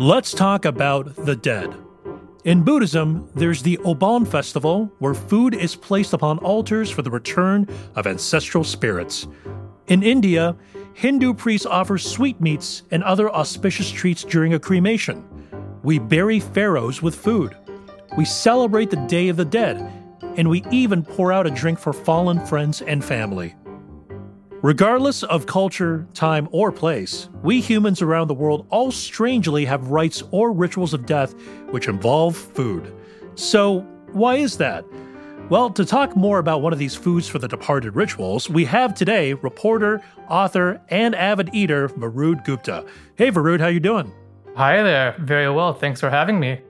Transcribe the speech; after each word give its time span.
Let's 0.00 0.32
talk 0.32 0.64
about 0.64 1.16
the 1.26 1.34
dead. 1.34 1.74
In 2.44 2.62
Buddhism, 2.62 3.28
there's 3.34 3.64
the 3.64 3.78
Obon 3.78 4.28
festival, 4.28 4.92
where 5.00 5.12
food 5.12 5.54
is 5.54 5.74
placed 5.74 6.12
upon 6.12 6.38
altars 6.38 6.88
for 6.88 7.02
the 7.02 7.10
return 7.10 7.66
of 7.96 8.06
ancestral 8.06 8.62
spirits. 8.62 9.26
In 9.88 10.04
India, 10.04 10.54
Hindu 10.94 11.34
priests 11.34 11.66
offer 11.66 11.98
sweetmeats 11.98 12.84
and 12.92 13.02
other 13.02 13.28
auspicious 13.34 13.90
treats 13.90 14.22
during 14.22 14.54
a 14.54 14.60
cremation. 14.60 15.24
We 15.82 15.98
bury 15.98 16.38
pharaohs 16.38 17.02
with 17.02 17.16
food. 17.16 17.56
We 18.16 18.24
celebrate 18.24 18.90
the 18.90 19.04
Day 19.08 19.28
of 19.30 19.36
the 19.36 19.44
Dead, 19.44 19.78
and 20.36 20.48
we 20.48 20.64
even 20.70 21.02
pour 21.02 21.32
out 21.32 21.48
a 21.48 21.50
drink 21.50 21.80
for 21.80 21.92
fallen 21.92 22.46
friends 22.46 22.82
and 22.82 23.04
family. 23.04 23.56
Regardless 24.62 25.22
of 25.22 25.46
culture, 25.46 26.04
time, 26.14 26.48
or 26.50 26.72
place, 26.72 27.28
we 27.44 27.60
humans 27.60 28.02
around 28.02 28.26
the 28.26 28.34
world 28.34 28.66
all 28.70 28.90
strangely 28.90 29.64
have 29.64 29.90
rites 29.90 30.24
or 30.32 30.52
rituals 30.52 30.92
of 30.92 31.06
death 31.06 31.32
which 31.70 31.86
involve 31.86 32.36
food. 32.36 32.92
So, 33.36 33.82
why 34.10 34.34
is 34.34 34.56
that? 34.56 34.84
Well, 35.48 35.70
to 35.70 35.84
talk 35.84 36.16
more 36.16 36.40
about 36.40 36.60
one 36.60 36.72
of 36.72 36.80
these 36.80 36.96
foods 36.96 37.28
for 37.28 37.38
the 37.38 37.46
departed 37.46 37.94
rituals, 37.94 38.50
we 38.50 38.64
have 38.64 38.94
today 38.94 39.34
reporter, 39.34 40.02
author, 40.28 40.80
and 40.88 41.14
avid 41.14 41.50
eater 41.54 41.88
Varud 41.90 42.44
Gupta. 42.44 42.84
Hey 43.14 43.30
Varud, 43.30 43.60
how 43.60 43.68
you 43.68 43.78
doing? 43.78 44.12
Hi 44.56 44.82
there. 44.82 45.14
Very 45.20 45.48
well. 45.48 45.72
Thanks 45.72 46.00
for 46.00 46.10
having 46.10 46.40
me. 46.40 46.60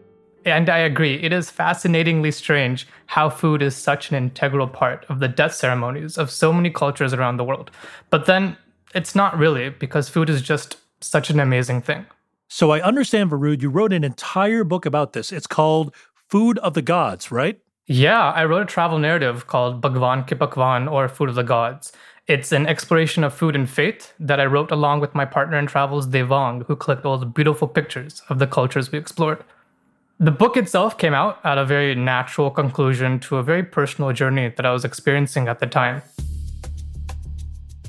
And 0.51 0.69
I 0.69 0.79
agree, 0.79 1.15
it 1.23 1.33
is 1.33 1.51
fascinatingly 1.51 2.31
strange 2.31 2.87
how 3.07 3.31
food 3.31 3.63
is 3.63 3.77
such 3.77 4.11
an 4.11 4.17
integral 4.17 4.69
part 4.69 5.07
of 5.09 5.21
the 5.21 5.29
death 5.29 5.55
ceremonies 5.55 6.19
of 6.19 6.31
so 6.31 6.53
many 6.53 6.71
cultures 6.71 7.13
around 7.13 7.37
the 7.37 7.45
world. 7.45 7.71
But 8.11 8.27
then 8.27 8.57
it's 8.95 9.15
not 9.15 9.39
really, 9.39 9.71
because 9.71 10.09
food 10.09 10.31
is 10.31 10.43
just 10.43 10.77
such 11.01 11.31
an 11.31 11.41
amazing 11.41 11.83
thing. 11.83 12.07
So 12.49 12.71
I 12.71 12.81
understand, 12.81 13.31
Varud, 13.31 13.63
you 13.63 13.69
wrote 13.69 13.93
an 13.93 14.05
entire 14.05 14.65
book 14.65 14.87
about 14.87 15.13
this. 15.13 15.33
It's 15.33 15.47
called 15.47 15.95
Food 16.15 16.59
of 16.59 16.75
the 16.75 16.83
Gods, 16.83 17.31
right? 17.31 17.61
Yeah, 17.87 18.33
I 18.33 18.45
wrote 18.45 18.63
a 18.63 18.67
travel 18.67 18.99
narrative 18.99 19.47
called 19.47 19.81
Bagwaan 19.81 20.27
Ke 20.27 20.39
Pakwaan 20.39 20.91
or 20.91 21.09
Food 21.09 21.29
of 21.29 21.35
the 21.35 21.43
Gods. 21.43 21.93
It's 22.27 22.53
an 22.53 22.67
exploration 22.67 23.25
of 23.25 23.33
food 23.33 23.55
and 23.55 23.69
faith 23.69 24.13
that 24.21 24.41
I 24.41 24.45
wrote 24.45 24.71
along 24.71 25.01
with 25.01 25.15
my 25.15 25.25
partner 25.25 25.59
in 25.59 25.67
travels, 25.67 26.07
Devang, 26.07 26.67
who 26.67 26.77
collected 26.77 27.09
all 27.09 27.17
the 27.17 27.25
beautiful 27.25 27.67
pictures 27.67 28.21
of 28.29 28.39
the 28.39 28.47
cultures 28.47 28.93
we 28.93 28.99
explored. 28.99 29.43
The 30.21 30.33
book 30.33 30.57
itself 30.57 30.99
came 30.99 31.15
out 31.15 31.39
at 31.45 31.59
a 31.59 31.65
very 31.65 31.95
natural 31.95 32.51
conclusion 32.51 33.21
to 33.21 33.37
a 33.37 33.43
very 33.45 33.63
personal 33.63 34.13
journey 34.13 34.49
that 34.49 34.67
I 34.67 34.73
was 34.73 34.85
experiencing 34.85 35.47
at 35.47 35.61
the 35.61 35.67
time. 35.69 36.03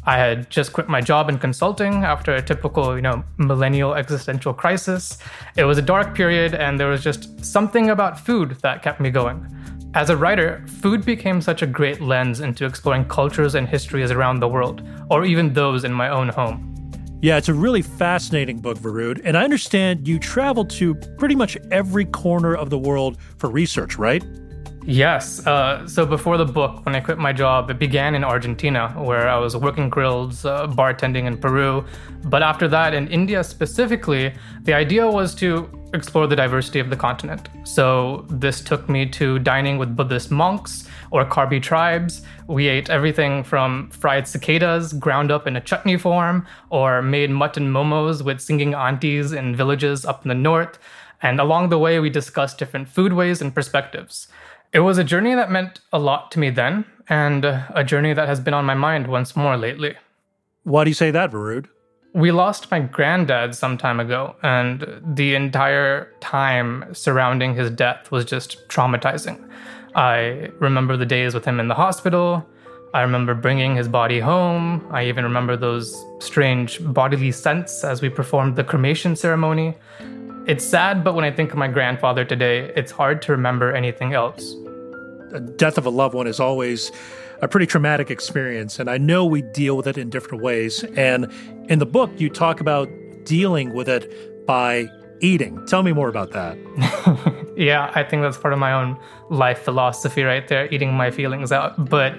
I 0.06 0.18
had 0.18 0.48
just 0.48 0.72
quit 0.72 0.88
my 0.88 1.02
job 1.02 1.30
in 1.30 1.40
consulting 1.40 2.04
after 2.04 2.36
a 2.36 2.42
typical, 2.42 2.96
you 2.96 3.02
know, 3.02 3.24
millennial 3.38 3.96
existential 3.96 4.54
crisis. 4.54 5.18
It 5.58 5.64
was 5.64 5.80
a 5.80 5.82
dark 5.82 6.14
period 6.14 6.54
and 6.54 6.80
there 6.80 6.90
was 6.90 7.04
just 7.04 7.44
something 7.44 7.90
about 7.90 8.20
food 8.20 8.58
that 8.62 8.84
kept 8.84 9.00
me 9.00 9.10
going. 9.10 9.48
As 9.96 10.12
a 10.12 10.18
writer, 10.18 10.64
food 10.68 11.04
became 11.04 11.42
such 11.42 11.64
a 11.64 11.68
great 11.68 12.00
lens 12.00 12.42
into 12.42 12.64
exploring 12.64 13.06
cultures 13.06 13.56
and 13.56 13.68
histories 13.68 14.12
around 14.12 14.40
the 14.40 14.48
world, 14.48 14.88
or 15.10 15.26
even 15.26 15.52
those 15.52 15.84
in 15.84 15.92
my 15.92 16.10
own 16.10 16.30
home. 16.30 16.79
Yeah, 17.22 17.38
it's 17.38 17.50
a 17.50 17.54
really 17.54 17.82
fascinating 17.82 18.60
book, 18.60 18.78
Varud. 18.78 19.20
And 19.26 19.38
I 19.38 19.44
understand 19.44 20.08
you 20.08 20.20
traveled 20.20 20.70
to 20.72 20.96
pretty 20.96 21.36
much 21.36 21.58
every 21.70 22.06
corner 22.06 22.56
of 22.56 22.70
the 22.70 22.78
world 22.78 23.18
for 23.38 23.50
research, 23.50 23.98
right? 23.98 24.24
Yes. 24.90 25.46
Uh, 25.46 25.88
so 25.88 26.04
before 26.04 26.38
the 26.38 26.46
book, 26.46 26.84
when 26.84 26.96
I 26.96 27.00
quit 27.00 27.20
my 27.20 27.32
job, 27.32 27.70
it 27.70 27.78
began 27.78 28.16
in 28.16 28.24
Argentina, 28.24 28.90
where 28.98 29.30
I 29.30 29.38
was 29.38 29.56
working 29.56 29.88
grills, 29.88 30.46
uh, 30.46 30.66
bartending 30.66 31.26
in 31.26 31.38
Peru. 31.38 31.86
But 32.24 32.42
after 32.42 32.68
that, 32.70 32.96
in 32.96 33.08
India 33.10 33.44
specifically, 33.44 34.34
the 34.64 34.74
idea 34.74 35.08
was 35.08 35.36
to 35.36 35.70
explore 35.94 36.26
the 36.26 36.36
diversity 36.36 36.80
of 36.80 36.90
the 36.90 36.96
continent. 36.96 37.50
So 37.66 38.26
this 38.32 38.62
took 38.62 38.90
me 38.90 39.06
to 39.10 39.38
dining 39.38 39.78
with 39.78 39.96
Buddhist 39.96 40.32
monks 40.32 40.90
or 41.12 41.24
Karbi 41.24 41.62
tribes. 41.62 42.24
We 42.48 42.68
ate 42.68 42.90
everything 42.90 43.44
from 43.44 43.92
fried 43.92 44.28
cicadas 44.28 44.94
ground 44.94 45.30
up 45.30 45.46
in 45.46 45.56
a 45.56 45.62
chutney 45.62 45.98
form, 45.98 46.48
or 46.72 47.04
made 47.04 47.30
mutton 47.30 47.72
momos 47.72 48.24
with 48.24 48.42
singing 48.42 48.74
aunties 48.74 49.34
in 49.34 49.56
villages 49.56 50.04
up 50.04 50.26
in 50.26 50.30
the 50.30 50.34
north. 50.34 50.80
And 51.22 51.40
along 51.40 51.70
the 51.70 51.78
way, 51.78 52.00
we 52.00 52.10
discussed 52.10 52.58
different 52.58 52.92
foodways 52.92 53.40
and 53.40 53.54
perspectives. 53.54 54.28
It 54.72 54.82
was 54.82 55.00
a 55.00 55.04
journey 55.04 55.34
that 55.34 55.50
meant 55.50 55.80
a 55.92 55.98
lot 55.98 56.32
to 56.32 56.40
me 56.40 56.52
then, 56.52 56.86
and 57.08 57.44
a 57.44 57.84
journey 57.84 58.14
that 58.14 58.28
has 58.28 58.40
been 58.40 58.54
on 58.54 58.66
my 58.66 58.76
mind 58.76 59.08
once 59.08 59.36
more 59.36 59.58
lately. 59.58 59.96
Why 60.64 60.84
do 60.84 60.92
you 60.92 60.96
say 60.96 61.10
that, 61.10 61.32
Varud? 61.32 61.66
We 62.14 62.32
lost 62.32 62.70
my 62.70 62.80
granddad 62.80 63.56
some 63.56 63.80
time 63.80 64.00
ago, 64.00 64.36
and 64.44 65.02
the 65.04 65.34
entire 65.34 66.14
time 66.20 66.86
surrounding 66.94 67.56
his 67.56 67.72
death 67.72 68.12
was 68.12 68.26
just 68.26 68.68
traumatizing. 68.68 69.44
I 69.96 70.52
remember 70.60 70.98
the 70.98 71.06
days 71.06 71.34
with 71.34 71.46
him 71.46 71.60
in 71.60 71.68
the 71.68 71.74
hospital. 71.74 72.48
I 72.94 73.02
remember 73.02 73.34
bringing 73.34 73.76
his 73.76 73.88
body 73.88 74.20
home. 74.20 74.88
I 74.92 75.06
even 75.06 75.24
remember 75.24 75.58
those 75.58 75.96
strange 76.20 76.80
bodily 76.94 77.32
scents 77.32 77.84
as 77.84 78.04
we 78.04 78.10
performed 78.10 78.56
the 78.56 78.64
cremation 78.64 79.16
ceremony. 79.16 79.76
It's 80.48 80.66
sad, 80.66 81.04
but 81.04 81.16
when 81.16 81.26
I 81.26 81.32
think 81.32 81.52
of 81.52 81.58
my 81.58 81.68
grandfather 81.68 82.26
today, 82.26 82.72
it's 82.76 82.92
hard 82.92 83.22
to 83.24 83.32
remember 83.32 83.74
anything 83.74 84.14
else. 84.14 84.56
The 85.32 85.40
death 85.58 85.78
of 85.78 85.86
a 85.86 85.90
loved 85.90 86.16
one 86.16 86.28
is 86.28 86.40
always 86.40 86.92
a 87.42 87.48
pretty 87.48 87.68
traumatic 87.68 88.10
experience, 88.10 88.80
and 88.80 88.90
I 88.90 88.98
know 88.98 89.26
we 89.26 89.42
deal 89.42 89.78
with 89.78 89.88
it 89.88 89.98
in 89.98 90.10
different 90.10 90.44
ways. 90.44 90.84
And 90.96 91.32
in 91.70 91.80
the 91.80 91.86
book, 91.86 92.12
you 92.18 92.30
talk 92.30 92.60
about 92.60 92.90
dealing 93.26 93.74
with 93.74 93.88
it 93.88 94.46
by 94.46 94.90
eating. 95.22 95.64
Tell 95.68 95.84
me 95.84 95.94
more 95.94 96.10
about 96.10 96.32
that. 96.32 96.58
yeah, 97.58 97.92
I 97.94 98.04
think 98.04 98.24
that's 98.24 98.38
part 98.38 98.54
of 98.54 98.60
my 98.60 98.74
own 98.74 98.98
life 99.30 99.60
philosophy 99.60 100.24
right 100.24 100.48
there, 100.48 100.72
eating 100.74 100.94
my 100.94 101.12
feelings 101.12 101.52
out. 101.52 101.90
But 101.90 102.16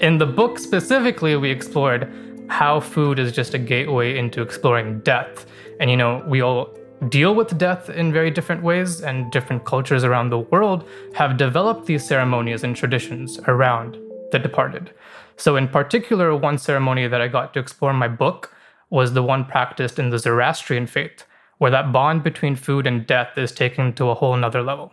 in 0.00 0.18
the 0.18 0.26
book 0.26 0.58
specifically, 0.58 1.36
we 1.36 1.50
explored 1.50 2.10
how 2.48 2.80
food 2.80 3.18
is 3.18 3.32
just 3.32 3.54
a 3.54 3.58
gateway 3.58 4.16
into 4.16 4.40
exploring 4.40 5.00
death. 5.00 5.46
And, 5.80 5.90
you 5.90 5.96
know, 5.96 6.24
we 6.26 6.40
all 6.40 6.76
deal 7.08 7.34
with 7.34 7.58
death 7.58 7.90
in 7.90 8.12
very 8.12 8.30
different 8.30 8.62
ways, 8.62 9.00
and 9.00 9.30
different 9.30 9.64
cultures 9.64 10.04
around 10.04 10.30
the 10.30 10.38
world 10.38 10.88
have 11.14 11.36
developed 11.36 11.86
these 11.86 12.06
ceremonies 12.06 12.64
and 12.64 12.76
traditions 12.76 13.38
around 13.46 13.96
the 14.32 14.38
departed. 14.38 14.92
So, 15.36 15.56
in 15.56 15.68
particular, 15.68 16.34
one 16.34 16.58
ceremony 16.58 17.06
that 17.08 17.20
I 17.20 17.28
got 17.28 17.54
to 17.54 17.60
explore 17.60 17.90
in 17.90 17.96
my 17.96 18.08
book 18.08 18.54
was 18.90 19.12
the 19.12 19.22
one 19.22 19.44
practiced 19.44 19.98
in 19.98 20.10
the 20.10 20.18
Zoroastrian 20.18 20.86
faith 20.86 21.24
where 21.58 21.70
that 21.70 21.92
bond 21.92 22.22
between 22.22 22.54
food 22.54 22.86
and 22.86 23.06
death 23.06 23.38
is 23.38 23.52
taken 23.52 23.92
to 23.94 24.10
a 24.10 24.14
whole 24.14 24.36
nother 24.36 24.62
level. 24.62 24.92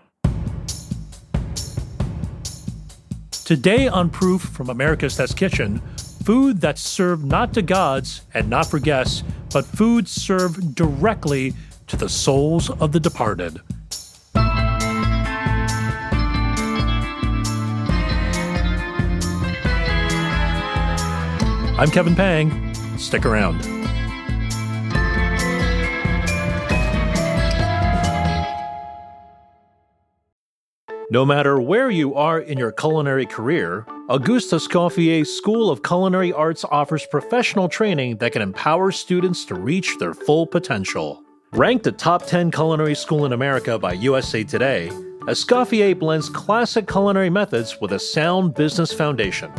Today 3.44 3.88
on 3.88 4.09
Proof 4.09 4.41
from 4.41 4.70
America's 4.70 5.18
Test 5.18 5.35
Kitchen, 5.35 5.80
food 6.24 6.62
that's 6.62 6.81
served 6.81 7.25
not 7.25 7.53
to 7.53 7.62
gods 7.62 8.22
and 8.34 8.50
not 8.50 8.68
for 8.68 8.80
guests, 8.80 9.24
but 9.52 9.66
food 9.66 10.08
served 10.08 10.74
directly 10.74 11.53
to 11.94 12.00
the 12.00 12.09
souls 12.09 12.72
of 12.72 12.92
the 12.92 13.00
departed. 13.00 13.62
I'm 21.78 21.92
Kevin 21.92 22.16
Pang. 22.16 22.74
Stick 22.98 23.28
around. 23.28 23.62
No 31.12 31.24
matter 31.24 31.62
where 31.62 31.92
you 31.92 32.16
are 32.16 32.40
in 32.40 32.58
your 32.58 32.72
culinary 32.72 33.28
career, 33.28 33.86
Auguste 34.09 34.52
Escoffier 34.52 35.28
School 35.28 35.70
of 35.70 35.84
Culinary 35.84 36.34
Arts 36.34 36.66
offers 36.66 37.06
professional 37.06 37.70
training 37.70 38.18
that 38.18 38.32
can 38.32 38.42
empower 38.42 38.92
students 38.92 39.46
to 39.46 39.53
reach 39.53 40.00
their 40.00 40.16
full 40.16 40.47
potential. 40.47 41.23
Ranked 41.53 41.88
a 41.88 41.91
top 41.91 42.26
10 42.26 42.52
culinary 42.52 42.96
school 42.96 43.26
in 43.26 43.34
America 43.34 43.78
by 43.79 43.94
USA 43.94 44.44
Today, 44.44 44.90
Escoffier 45.22 45.97
blends 45.97 46.29
classic 46.29 46.88
culinary 46.88 47.29
methods 47.29 47.79
with 47.79 47.94
a 47.94 48.00
sound 48.00 48.55
business 48.55 48.91
foundation. 48.91 49.52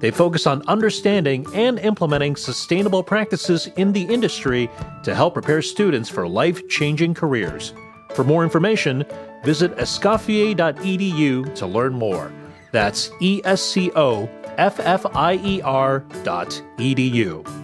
They 0.00 0.10
focus 0.10 0.46
on 0.46 0.66
understanding 0.66 1.46
and 1.54 1.78
implementing 1.78 2.36
sustainable 2.36 3.02
practices 3.02 3.68
in 3.76 3.92
the 3.92 4.02
industry 4.02 4.68
to 5.04 5.14
help 5.14 5.34
prepare 5.34 5.62
students 5.62 6.08
for 6.08 6.26
life 6.26 6.66
changing 6.68 7.14
careers. 7.14 7.72
For 8.14 8.24
more 8.24 8.42
information, 8.42 9.04
Visit 9.44 9.76
escoffier.edu 9.76 11.54
to 11.54 11.66
learn 11.66 11.92
more. 11.92 12.32
That's 12.72 13.10
E 13.20 13.40
S 13.44 13.62
C 13.62 13.92
O 13.94 14.28
F 14.56 14.80
F 14.80 15.06
I 15.14 15.38
E 15.44 15.60
R 15.62 16.00
dot 16.24 16.60
edu. 16.78 17.63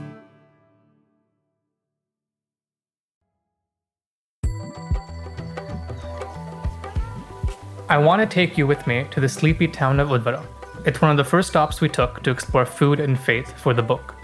I 7.90 7.98
want 7.98 8.22
to 8.22 8.34
take 8.34 8.56
you 8.56 8.68
with 8.68 8.86
me 8.86 9.04
to 9.10 9.18
the 9.18 9.28
sleepy 9.28 9.66
town 9.66 9.98
of 9.98 10.10
Udvara. 10.10 10.46
It's 10.86 11.02
one 11.02 11.10
of 11.10 11.16
the 11.16 11.24
first 11.24 11.48
stops 11.48 11.80
we 11.80 11.88
took 11.88 12.22
to 12.22 12.30
explore 12.30 12.64
food 12.64 13.00
and 13.00 13.18
faith 13.18 13.52
for 13.58 13.74
the 13.74 13.82
book. 13.82 14.14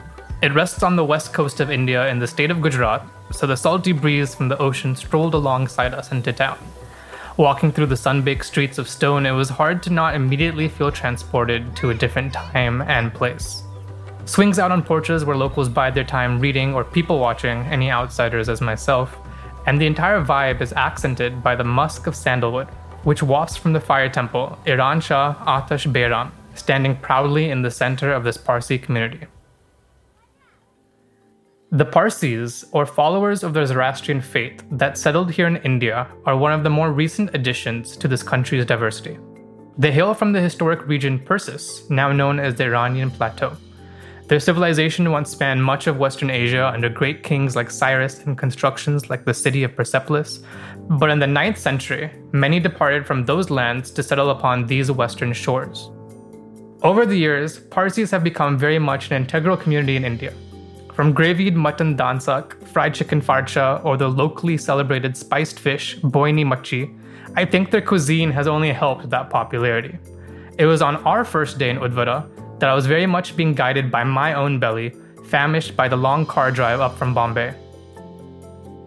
It 0.40 0.54
rests 0.54 0.84
on 0.84 0.94
the 0.94 1.04
west 1.04 1.32
coast 1.32 1.58
of 1.58 1.72
India 1.72 2.06
in 2.06 2.20
the 2.20 2.28
state 2.28 2.52
of 2.52 2.62
Gujarat 2.62 3.02
so 3.32 3.44
the 3.44 3.56
salty 3.56 3.90
breeze 3.90 4.36
from 4.36 4.46
the 4.48 4.58
ocean 4.58 4.94
strolled 4.94 5.34
alongside 5.34 5.94
us 5.94 6.12
into 6.12 6.32
town. 6.32 6.56
Walking 7.38 7.72
through 7.72 7.86
the 7.86 7.96
sun-baked 7.96 8.46
streets 8.46 8.78
of 8.78 8.88
stone, 8.88 9.26
it 9.26 9.32
was 9.32 9.48
hard 9.48 9.82
to 9.82 9.92
not 9.92 10.14
immediately 10.14 10.68
feel 10.68 10.92
transported 10.92 11.74
to 11.74 11.90
a 11.90 11.94
different 11.94 12.32
time 12.34 12.82
and 12.82 13.12
place. 13.12 13.64
Swings 14.26 14.60
out 14.60 14.70
on 14.70 14.80
porches 14.80 15.24
where 15.24 15.36
locals 15.36 15.68
bide 15.68 15.96
their 15.96 16.04
time 16.04 16.38
reading 16.38 16.72
or 16.72 16.84
people 16.84 17.18
watching 17.18 17.62
any 17.62 17.90
outsiders 17.90 18.48
as 18.48 18.60
myself, 18.60 19.18
and 19.66 19.80
the 19.80 19.86
entire 19.86 20.24
vibe 20.24 20.60
is 20.60 20.72
accented 20.74 21.42
by 21.42 21.56
the 21.56 21.64
musk 21.64 22.06
of 22.06 22.14
sandalwood, 22.14 22.68
which 23.06 23.22
wafts 23.22 23.56
from 23.56 23.72
the 23.72 23.78
fire 23.78 24.08
temple, 24.08 24.58
Iran 24.66 25.00
Shah 25.00 25.36
Atash 25.46 25.86
Behram, 25.92 26.32
standing 26.56 26.96
proudly 26.96 27.50
in 27.50 27.62
the 27.62 27.70
center 27.70 28.12
of 28.12 28.24
this 28.24 28.36
Parsi 28.36 28.78
community. 28.78 29.28
The 31.70 31.84
Parsis, 31.84 32.64
or 32.72 32.84
followers 32.84 33.44
of 33.44 33.54
the 33.54 33.64
Zoroastrian 33.64 34.20
faith 34.20 34.64
that 34.72 34.98
settled 34.98 35.30
here 35.30 35.46
in 35.46 35.58
India, 35.58 36.08
are 36.24 36.36
one 36.36 36.52
of 36.52 36.64
the 36.64 36.70
more 36.78 36.90
recent 36.90 37.32
additions 37.32 37.96
to 37.98 38.08
this 38.08 38.24
country's 38.24 38.66
diversity. 38.66 39.16
They 39.78 39.92
hail 39.92 40.12
from 40.12 40.32
the 40.32 40.40
historic 40.40 40.84
region 40.88 41.20
Persis, 41.20 41.88
now 41.88 42.10
known 42.10 42.40
as 42.40 42.56
the 42.56 42.64
Iranian 42.64 43.12
Plateau. 43.12 43.56
Their 44.28 44.40
civilization 44.40 45.12
once 45.12 45.30
spanned 45.30 45.62
much 45.62 45.86
of 45.86 45.98
Western 45.98 46.30
Asia 46.30 46.66
under 46.74 46.88
great 46.88 47.22
kings 47.22 47.54
like 47.54 47.70
Cyrus 47.70 48.24
and 48.24 48.36
constructions 48.36 49.08
like 49.08 49.24
the 49.24 49.32
city 49.32 49.62
of 49.62 49.76
Persepolis, 49.76 50.40
but 50.88 51.10
in 51.10 51.18
the 51.18 51.26
9th 51.26 51.58
century, 51.58 52.10
many 52.32 52.60
departed 52.60 53.06
from 53.06 53.24
those 53.24 53.50
lands 53.50 53.90
to 53.90 54.02
settle 54.02 54.30
upon 54.30 54.66
these 54.66 54.90
western 54.90 55.32
shores. 55.32 55.90
Over 56.82 57.06
the 57.06 57.16
years, 57.16 57.58
Parsis 57.58 58.10
have 58.10 58.22
become 58.22 58.58
very 58.58 58.78
much 58.78 59.10
an 59.10 59.16
integral 59.16 59.56
community 59.56 59.96
in 59.96 60.04
India. 60.04 60.32
From 60.94 61.12
gravied 61.12 61.56
mutton 61.56 61.96
dansak, 61.96 62.66
fried 62.68 62.94
chicken 62.94 63.20
farcha, 63.20 63.84
or 63.84 63.96
the 63.96 64.08
locally 64.08 64.56
celebrated 64.56 65.16
spiced 65.16 65.58
fish, 65.58 65.98
boini 65.98 66.46
machi, 66.46 66.94
I 67.34 67.44
think 67.44 67.70
their 67.70 67.82
cuisine 67.82 68.30
has 68.30 68.46
only 68.46 68.72
helped 68.72 69.10
that 69.10 69.28
popularity. 69.28 69.98
It 70.58 70.66
was 70.66 70.80
on 70.80 70.96
our 71.04 71.24
first 71.24 71.58
day 71.58 71.70
in 71.70 71.78
Udvara 71.78 72.26
that 72.60 72.70
I 72.70 72.74
was 72.74 72.86
very 72.86 73.06
much 73.06 73.36
being 73.36 73.52
guided 73.52 73.90
by 73.90 74.04
my 74.04 74.34
own 74.34 74.58
belly, 74.58 74.94
famished 75.26 75.76
by 75.76 75.88
the 75.88 75.96
long 75.96 76.24
car 76.24 76.50
drive 76.50 76.80
up 76.80 76.96
from 76.96 77.12
Bombay. 77.12 77.54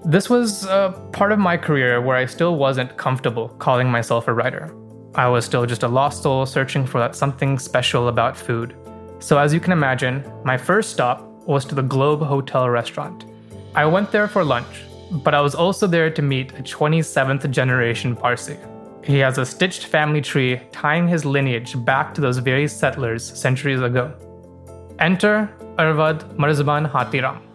This 0.06 0.30
was 0.30 0.64
a 0.66 0.98
part 1.12 1.34
of 1.34 1.40
my 1.40 1.58
career 1.58 2.00
where 2.00 2.16
I 2.16 2.26
still 2.26 2.56
wasn't 2.56 2.96
comfortable 2.96 3.50
calling 3.60 3.90
myself 3.90 4.30
a 4.30 4.34
writer. 4.34 4.74
I 5.14 5.28
was 5.28 5.44
still 5.44 5.66
just 5.66 5.84
a 5.84 5.90
lost 5.90 6.24
soul 6.24 6.46
searching 6.46 6.86
for 6.86 7.00
that 7.00 7.18
something 7.18 7.60
special 7.60 8.08
about 8.08 8.38
food. 8.38 8.76
So, 9.20 9.38
as 9.38 9.54
you 9.54 9.60
can 9.60 9.74
imagine, 9.74 10.24
my 10.46 10.58
first 10.58 10.92
stop 10.92 11.22
was 11.46 11.66
to 11.66 11.76
the 11.76 11.82
Globe 11.82 12.22
Hotel 12.22 12.70
restaurant. 12.70 13.26
I 13.76 13.86
went 13.86 14.10
there 14.10 14.30
for 14.30 14.44
lunch, 14.44 14.86
but 15.12 15.34
I 15.34 15.42
was 15.42 15.54
also 15.54 15.86
there 15.86 16.10
to 16.10 16.22
meet 16.22 16.54
a 16.54 16.64
27th 16.64 17.50
generation 17.52 18.16
Parsi. 18.16 18.58
He 19.04 19.18
has 19.18 19.38
a 19.38 19.46
stitched 19.46 19.88
family 19.88 20.22
tree 20.22 20.62
tying 20.72 21.10
his 21.10 21.26
lineage 21.26 21.76
back 21.84 22.14
to 22.14 22.22
those 22.22 22.38
very 22.38 22.70
settlers 22.70 23.24
centuries 23.38 23.82
ago. 23.82 24.14
Enter 25.00 25.50
Ervad 25.78 26.36
Marziban 26.36 26.90
Hathiram. 26.90 27.49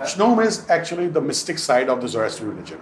Khshnoom 0.00 0.44
is 0.44 0.68
actually 0.68 1.08
the 1.08 1.20
mystic 1.20 1.58
side 1.58 1.88
of 1.88 2.00
the 2.00 2.08
Zoroastrian 2.08 2.54
religion. 2.54 2.80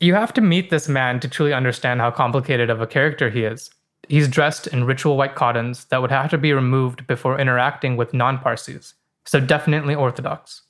You 0.00 0.14
have 0.14 0.32
to 0.34 0.40
meet 0.40 0.70
this 0.70 0.88
man 0.88 1.20
to 1.20 1.28
truly 1.28 1.52
understand 1.52 2.00
how 2.00 2.10
complicated 2.10 2.70
of 2.70 2.80
a 2.80 2.86
character 2.86 3.30
he 3.30 3.44
is. 3.44 3.70
He's 4.08 4.28
dressed 4.28 4.66
in 4.66 4.84
ritual 4.84 5.16
white 5.16 5.34
cottons 5.34 5.86
that 5.86 6.02
would 6.02 6.10
have 6.10 6.30
to 6.30 6.38
be 6.38 6.52
removed 6.52 7.06
before 7.06 7.40
interacting 7.40 7.96
with 7.96 8.12
non 8.12 8.38
Parsis 8.38 8.94
so 9.24 9.40
definitely 9.40 9.94
orthodox. 9.94 10.62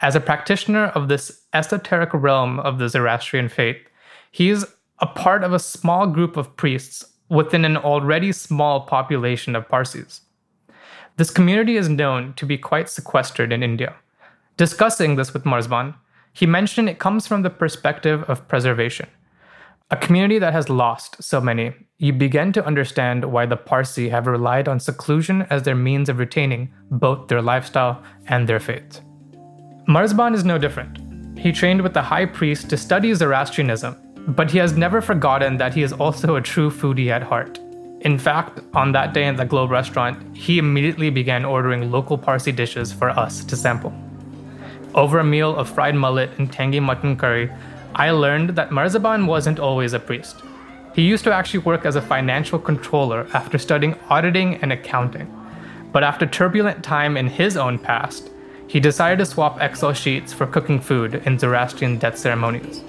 As 0.00 0.14
a 0.14 0.20
practitioner 0.20 0.86
of 0.86 1.08
this 1.08 1.42
esoteric 1.52 2.10
realm 2.14 2.60
of 2.60 2.78
the 2.78 2.88
Zoroastrian 2.88 3.48
faith, 3.48 3.78
he 4.30 4.50
is 4.50 4.66
a 5.00 5.06
part 5.06 5.42
of 5.42 5.52
a 5.52 5.58
small 5.58 6.06
group 6.06 6.36
of 6.36 6.56
priests 6.56 7.04
within 7.28 7.64
an 7.64 7.76
already 7.76 8.32
small 8.32 8.80
population 8.80 9.56
of 9.56 9.68
Parsis. 9.68 10.22
This 11.16 11.30
community 11.30 11.76
is 11.76 11.88
known 11.88 12.32
to 12.34 12.46
be 12.46 12.56
quite 12.56 12.88
sequestered 12.88 13.52
in 13.52 13.62
India. 13.62 13.96
Discussing 14.58 15.14
this 15.14 15.32
with 15.32 15.44
Marziban, 15.44 15.94
he 16.32 16.44
mentioned 16.44 16.88
it 16.88 16.98
comes 16.98 17.28
from 17.28 17.42
the 17.42 17.50
perspective 17.50 18.24
of 18.24 18.48
preservation. 18.48 19.08
A 19.92 19.96
community 19.96 20.40
that 20.40 20.52
has 20.52 20.68
lost 20.68 21.22
so 21.22 21.40
many, 21.40 21.72
you 21.98 22.12
begin 22.12 22.52
to 22.54 22.66
understand 22.66 23.24
why 23.24 23.46
the 23.46 23.56
Parsi 23.56 24.08
have 24.08 24.26
relied 24.26 24.66
on 24.66 24.80
seclusion 24.80 25.42
as 25.48 25.62
their 25.62 25.76
means 25.76 26.08
of 26.08 26.18
retaining 26.18 26.72
both 26.90 27.28
their 27.28 27.40
lifestyle 27.40 28.02
and 28.26 28.48
their 28.48 28.58
faith. 28.58 29.00
Marziban 29.88 30.34
is 30.34 30.44
no 30.44 30.58
different. 30.58 31.38
He 31.38 31.52
trained 31.52 31.80
with 31.80 31.94
the 31.94 32.02
high 32.02 32.26
priest 32.26 32.68
to 32.70 32.76
study 32.76 33.14
Zoroastrianism, 33.14 33.96
but 34.34 34.50
he 34.50 34.58
has 34.58 34.76
never 34.76 35.00
forgotten 35.00 35.56
that 35.58 35.72
he 35.72 35.84
is 35.84 35.92
also 35.92 36.34
a 36.34 36.42
true 36.42 36.68
foodie 36.68 37.10
at 37.10 37.22
heart. 37.22 37.60
In 38.00 38.18
fact, 38.18 38.58
on 38.74 38.90
that 38.90 39.14
day 39.14 39.28
in 39.28 39.36
the 39.36 39.44
Globe 39.44 39.70
restaurant, 39.70 40.36
he 40.36 40.58
immediately 40.58 41.10
began 41.10 41.44
ordering 41.44 41.92
local 41.92 42.18
Parsi 42.18 42.50
dishes 42.50 42.92
for 42.92 43.10
us 43.10 43.44
to 43.44 43.54
sample. 43.54 43.94
Over 44.94 45.18
a 45.18 45.24
meal 45.24 45.54
of 45.54 45.68
fried 45.68 45.94
mullet 45.94 46.30
and 46.38 46.52
tangy 46.52 46.80
mutton 46.80 47.16
curry, 47.16 47.50
I 47.94 48.10
learned 48.10 48.50
that 48.50 48.70
Marziban 48.70 49.26
wasn't 49.26 49.58
always 49.58 49.92
a 49.92 49.98
priest. 49.98 50.36
He 50.94 51.02
used 51.02 51.24
to 51.24 51.32
actually 51.32 51.60
work 51.60 51.84
as 51.84 51.96
a 51.96 52.02
financial 52.02 52.58
controller 52.58 53.26
after 53.32 53.58
studying 53.58 53.96
auditing 54.08 54.56
and 54.56 54.72
accounting. 54.72 55.32
But 55.92 56.04
after 56.04 56.26
turbulent 56.26 56.82
time 56.82 57.16
in 57.16 57.28
his 57.28 57.56
own 57.56 57.78
past, 57.78 58.30
he 58.66 58.80
decided 58.80 59.18
to 59.18 59.26
swap 59.26 59.60
Excel 59.60 59.92
sheets 59.92 60.32
for 60.32 60.46
cooking 60.46 60.80
food 60.80 61.22
in 61.26 61.38
Zoroastrian 61.38 61.98
death 61.98 62.18
ceremonies. 62.18 62.82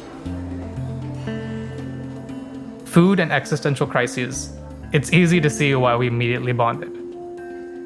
Food 2.85 3.19
and 3.19 3.31
existential 3.31 3.87
crises. 3.87 4.51
It's 4.91 5.13
easy 5.13 5.39
to 5.39 5.49
see 5.49 5.75
why 5.75 5.95
we 5.95 6.07
immediately 6.07 6.51
bonded. 6.51 6.91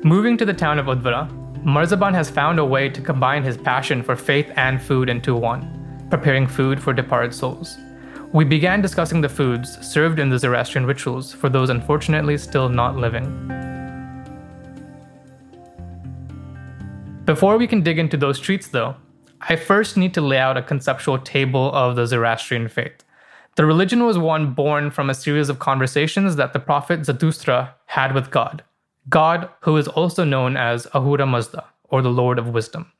Moving 0.06 0.38
to 0.38 0.46
the 0.46 0.54
town 0.54 0.80
of 0.80 0.86
Udvara, 0.86 1.30
Marziban 1.66 2.14
has 2.14 2.30
found 2.30 2.60
a 2.60 2.66
way 2.66 2.90
to 2.90 3.00
combine 3.00 3.42
his 3.42 3.56
passion 3.56 4.04
for 4.04 4.18
faith 4.18 4.52
and 4.58 4.82
food 4.82 5.10
into 5.10 5.34
one 5.36 5.80
preparing 6.10 6.46
food 6.46 6.80
for 6.80 6.94
departed 6.94 7.34
souls. 7.34 7.78
We 8.34 8.46
began 8.46 8.82
discussing 8.82 9.22
the 9.22 9.30
foods 9.30 9.80
served 9.88 10.20
in 10.20 10.30
the 10.30 10.38
Zoroastrian 10.38 10.86
rituals 10.86 11.34
for 11.34 11.50
those 11.50 11.72
unfortunately 11.72 12.38
still 12.38 12.70
not 12.70 12.98
living. 12.98 13.26
Before 17.26 17.58
we 17.58 17.66
can 17.66 17.82
dig 17.82 17.98
into 17.98 18.18
those 18.18 18.40
treats, 18.40 18.68
though, 18.68 18.96
I 19.42 19.56
first 19.56 19.98
need 19.98 20.14
to 20.14 20.22
lay 20.22 20.38
out 20.38 20.58
a 20.58 20.62
conceptual 20.62 21.18
table 21.18 21.74
of 21.74 21.96
the 21.96 22.06
Zoroastrian 22.06 22.68
faith. 22.68 23.04
The 23.56 23.66
religion 23.66 24.04
was 24.04 24.18
one 24.18 24.54
born 24.54 24.92
from 24.92 25.10
a 25.10 25.16
series 25.16 25.50
of 25.50 25.60
conversations 25.60 26.36
that 26.36 26.54
the 26.54 26.60
prophet 26.60 27.06
Zarathustra 27.06 27.74
had 27.88 28.14
with 28.14 28.30
God, 28.30 28.64
God 29.10 29.50
who 29.62 29.78
is 29.78 29.88
also 29.88 30.24
known 30.24 30.56
as 30.58 30.88
Ahura 30.94 31.26
Mazda, 31.26 31.66
or 31.90 32.02
the 32.02 32.10
Lord 32.10 32.40
of 32.40 32.50
Wisdom. 32.50 32.92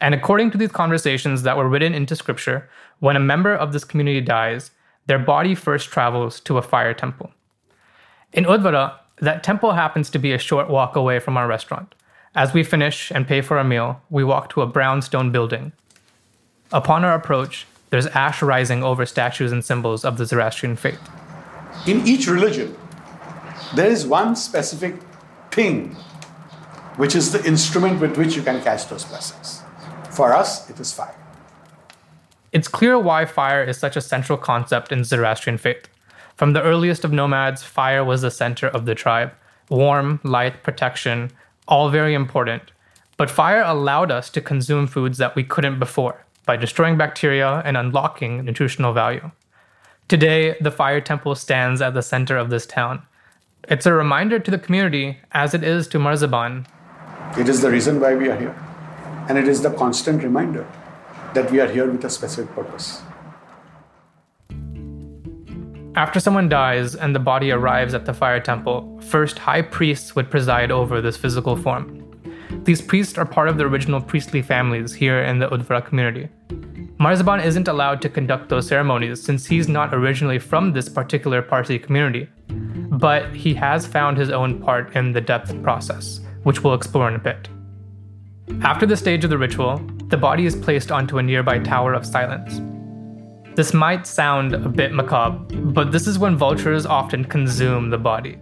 And 0.00 0.14
according 0.14 0.50
to 0.52 0.58
these 0.58 0.72
conversations 0.72 1.42
that 1.42 1.56
were 1.56 1.68
written 1.68 1.94
into 1.94 2.16
scripture, 2.16 2.68
when 3.00 3.16
a 3.16 3.20
member 3.20 3.54
of 3.54 3.72
this 3.72 3.84
community 3.84 4.20
dies, 4.20 4.70
their 5.06 5.18
body 5.18 5.54
first 5.54 5.90
travels 5.90 6.40
to 6.40 6.58
a 6.58 6.62
fire 6.62 6.94
temple. 6.94 7.30
In 8.32 8.44
Udvara, 8.44 8.94
that 9.18 9.44
temple 9.44 9.72
happens 9.72 10.10
to 10.10 10.18
be 10.18 10.32
a 10.32 10.38
short 10.38 10.68
walk 10.68 10.96
away 10.96 11.18
from 11.18 11.36
our 11.36 11.46
restaurant. 11.46 11.94
As 12.34 12.52
we 12.52 12.64
finish 12.64 13.12
and 13.12 13.28
pay 13.28 13.40
for 13.40 13.58
our 13.58 13.64
meal, 13.64 14.00
we 14.10 14.24
walk 14.24 14.50
to 14.50 14.62
a 14.62 14.66
brownstone 14.66 15.30
building. 15.30 15.72
Upon 16.72 17.04
our 17.04 17.14
approach, 17.14 17.66
there's 17.90 18.08
ash 18.08 18.42
rising 18.42 18.82
over 18.82 19.06
statues 19.06 19.52
and 19.52 19.64
symbols 19.64 20.04
of 20.04 20.18
the 20.18 20.26
Zoroastrian 20.26 20.74
faith. 20.74 20.98
In 21.86 22.04
each 22.06 22.26
religion, 22.26 22.76
there 23.74 23.90
is 23.90 24.06
one 24.06 24.34
specific 24.34 24.96
thing 25.54 25.96
which 26.96 27.14
is 27.14 27.32
the 27.32 27.44
instrument 27.44 28.00
with 28.00 28.16
which 28.16 28.36
you 28.36 28.42
can 28.42 28.62
catch 28.62 28.86
those 28.88 29.04
blessings. 29.04 29.62
For 30.10 30.32
us, 30.32 30.70
it 30.70 30.78
is 30.78 30.92
fire. 30.92 31.16
It's 32.52 32.68
clear 32.68 32.98
why 32.98 33.24
fire 33.24 33.64
is 33.64 33.78
such 33.78 33.96
a 33.96 34.00
central 34.00 34.38
concept 34.38 34.92
in 34.92 35.02
Zoroastrian 35.02 35.58
faith. 35.58 35.88
From 36.36 36.52
the 36.52 36.62
earliest 36.62 37.04
of 37.04 37.12
nomads, 37.12 37.64
fire 37.64 38.04
was 38.04 38.22
the 38.22 38.30
center 38.30 38.68
of 38.68 38.86
the 38.86 38.94
tribe. 38.94 39.32
Warm, 39.70 40.20
light, 40.22 40.62
protection, 40.62 41.30
all 41.66 41.88
very 41.88 42.14
important. 42.14 42.70
But 43.16 43.30
fire 43.30 43.62
allowed 43.62 44.10
us 44.10 44.30
to 44.30 44.40
consume 44.40 44.86
foods 44.86 45.18
that 45.18 45.34
we 45.34 45.42
couldn't 45.42 45.78
before 45.78 46.24
by 46.46 46.56
destroying 46.56 46.96
bacteria 46.96 47.62
and 47.64 47.76
unlocking 47.76 48.44
nutritional 48.44 48.92
value. 48.92 49.30
Today, 50.08 50.56
the 50.60 50.70
fire 50.70 51.00
temple 51.00 51.34
stands 51.34 51.80
at 51.80 51.94
the 51.94 52.02
center 52.02 52.36
of 52.36 52.50
this 52.50 52.66
town. 52.66 53.02
It's 53.66 53.86
a 53.86 53.94
reminder 53.94 54.38
to 54.38 54.50
the 54.50 54.58
community, 54.58 55.16
as 55.32 55.54
it 55.54 55.64
is 55.64 55.88
to 55.88 55.98
Marziban. 55.98 56.66
It 57.38 57.48
is 57.48 57.62
the 57.62 57.70
reason 57.70 57.98
why 57.98 58.14
we 58.14 58.28
are 58.28 58.36
here. 58.36 58.54
And 59.26 59.38
it 59.38 59.48
is 59.48 59.62
the 59.62 59.70
constant 59.70 60.22
reminder 60.22 60.66
that 61.32 61.50
we 61.50 61.60
are 61.60 61.66
here 61.66 61.90
with 61.90 62.04
a 62.04 62.10
specific 62.10 62.54
purpose. 62.54 63.00
After 65.96 66.20
someone 66.20 66.50
dies 66.50 66.94
and 66.94 67.14
the 67.14 67.20
body 67.20 67.52
arrives 67.52 67.94
at 67.94 68.04
the 68.04 68.12
fire 68.12 68.38
temple, 68.38 69.00
first 69.00 69.38
high 69.38 69.62
priests 69.62 70.14
would 70.14 70.30
preside 70.30 70.70
over 70.70 71.00
this 71.00 71.16
physical 71.16 71.56
form. 71.56 72.02
These 72.64 72.82
priests 72.82 73.16
are 73.16 73.24
part 73.24 73.48
of 73.48 73.56
the 73.56 73.64
original 73.64 74.02
priestly 74.02 74.42
families 74.42 74.92
here 74.92 75.22
in 75.22 75.38
the 75.38 75.48
Udvara 75.48 75.82
community. 75.86 76.28
Marziban 77.00 77.42
isn't 77.42 77.68
allowed 77.68 78.02
to 78.02 78.10
conduct 78.10 78.50
those 78.50 78.68
ceremonies 78.68 79.22
since 79.22 79.46
he's 79.46 79.68
not 79.68 79.94
originally 79.94 80.38
from 80.38 80.72
this 80.72 80.88
particular 80.88 81.40
Parsi 81.40 81.78
community, 81.78 82.28
but 82.90 83.34
he 83.34 83.54
has 83.54 83.86
found 83.86 84.16
his 84.16 84.30
own 84.30 84.60
part 84.60 84.94
in 84.96 85.12
the 85.12 85.20
death 85.20 85.60
process, 85.62 86.20
which 86.42 86.62
we'll 86.62 86.74
explore 86.74 87.08
in 87.08 87.14
a 87.14 87.18
bit. 87.18 87.48
After 88.62 88.86
the 88.86 88.96
stage 88.96 89.24
of 89.24 89.30
the 89.30 89.38
ritual, 89.38 89.78
the 90.08 90.16
body 90.16 90.46
is 90.46 90.54
placed 90.54 90.92
onto 90.92 91.18
a 91.18 91.22
nearby 91.22 91.58
tower 91.58 91.94
of 91.94 92.06
silence. 92.06 92.60
This 93.56 93.72
might 93.72 94.06
sound 94.06 94.52
a 94.52 94.68
bit 94.68 94.92
macabre, 94.92 95.38
but 95.72 95.92
this 95.92 96.06
is 96.06 96.18
when 96.18 96.36
vultures 96.36 96.86
often 96.86 97.24
consume 97.24 97.88
the 97.88 97.98
body. 97.98 98.38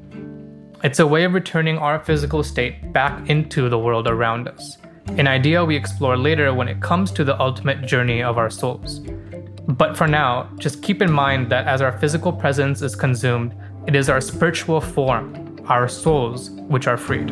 It's 0.82 0.98
a 0.98 1.06
way 1.06 1.24
of 1.24 1.34
returning 1.34 1.78
our 1.78 2.02
physical 2.02 2.42
state 2.42 2.92
back 2.92 3.28
into 3.30 3.68
the 3.68 3.78
world 3.78 4.08
around 4.08 4.48
us, 4.48 4.78
an 5.08 5.28
idea 5.28 5.64
we 5.64 5.76
explore 5.76 6.16
later 6.16 6.52
when 6.52 6.66
it 6.66 6.80
comes 6.80 7.12
to 7.12 7.24
the 7.24 7.38
ultimate 7.40 7.86
journey 7.86 8.22
of 8.22 8.38
our 8.38 8.50
souls. 8.50 9.00
But 9.68 9.96
for 9.96 10.08
now, 10.08 10.50
just 10.58 10.82
keep 10.82 11.00
in 11.00 11.12
mind 11.12 11.50
that 11.52 11.68
as 11.68 11.80
our 11.80 11.96
physical 11.98 12.32
presence 12.32 12.82
is 12.82 12.96
consumed, 12.96 13.54
it 13.86 13.96
is 13.96 14.08
our 14.08 14.20
spiritual 14.20 14.80
form, 14.80 15.58
our 15.66 15.88
souls, 15.88 16.50
which 16.50 16.86
are 16.86 16.96
freed. 16.96 17.30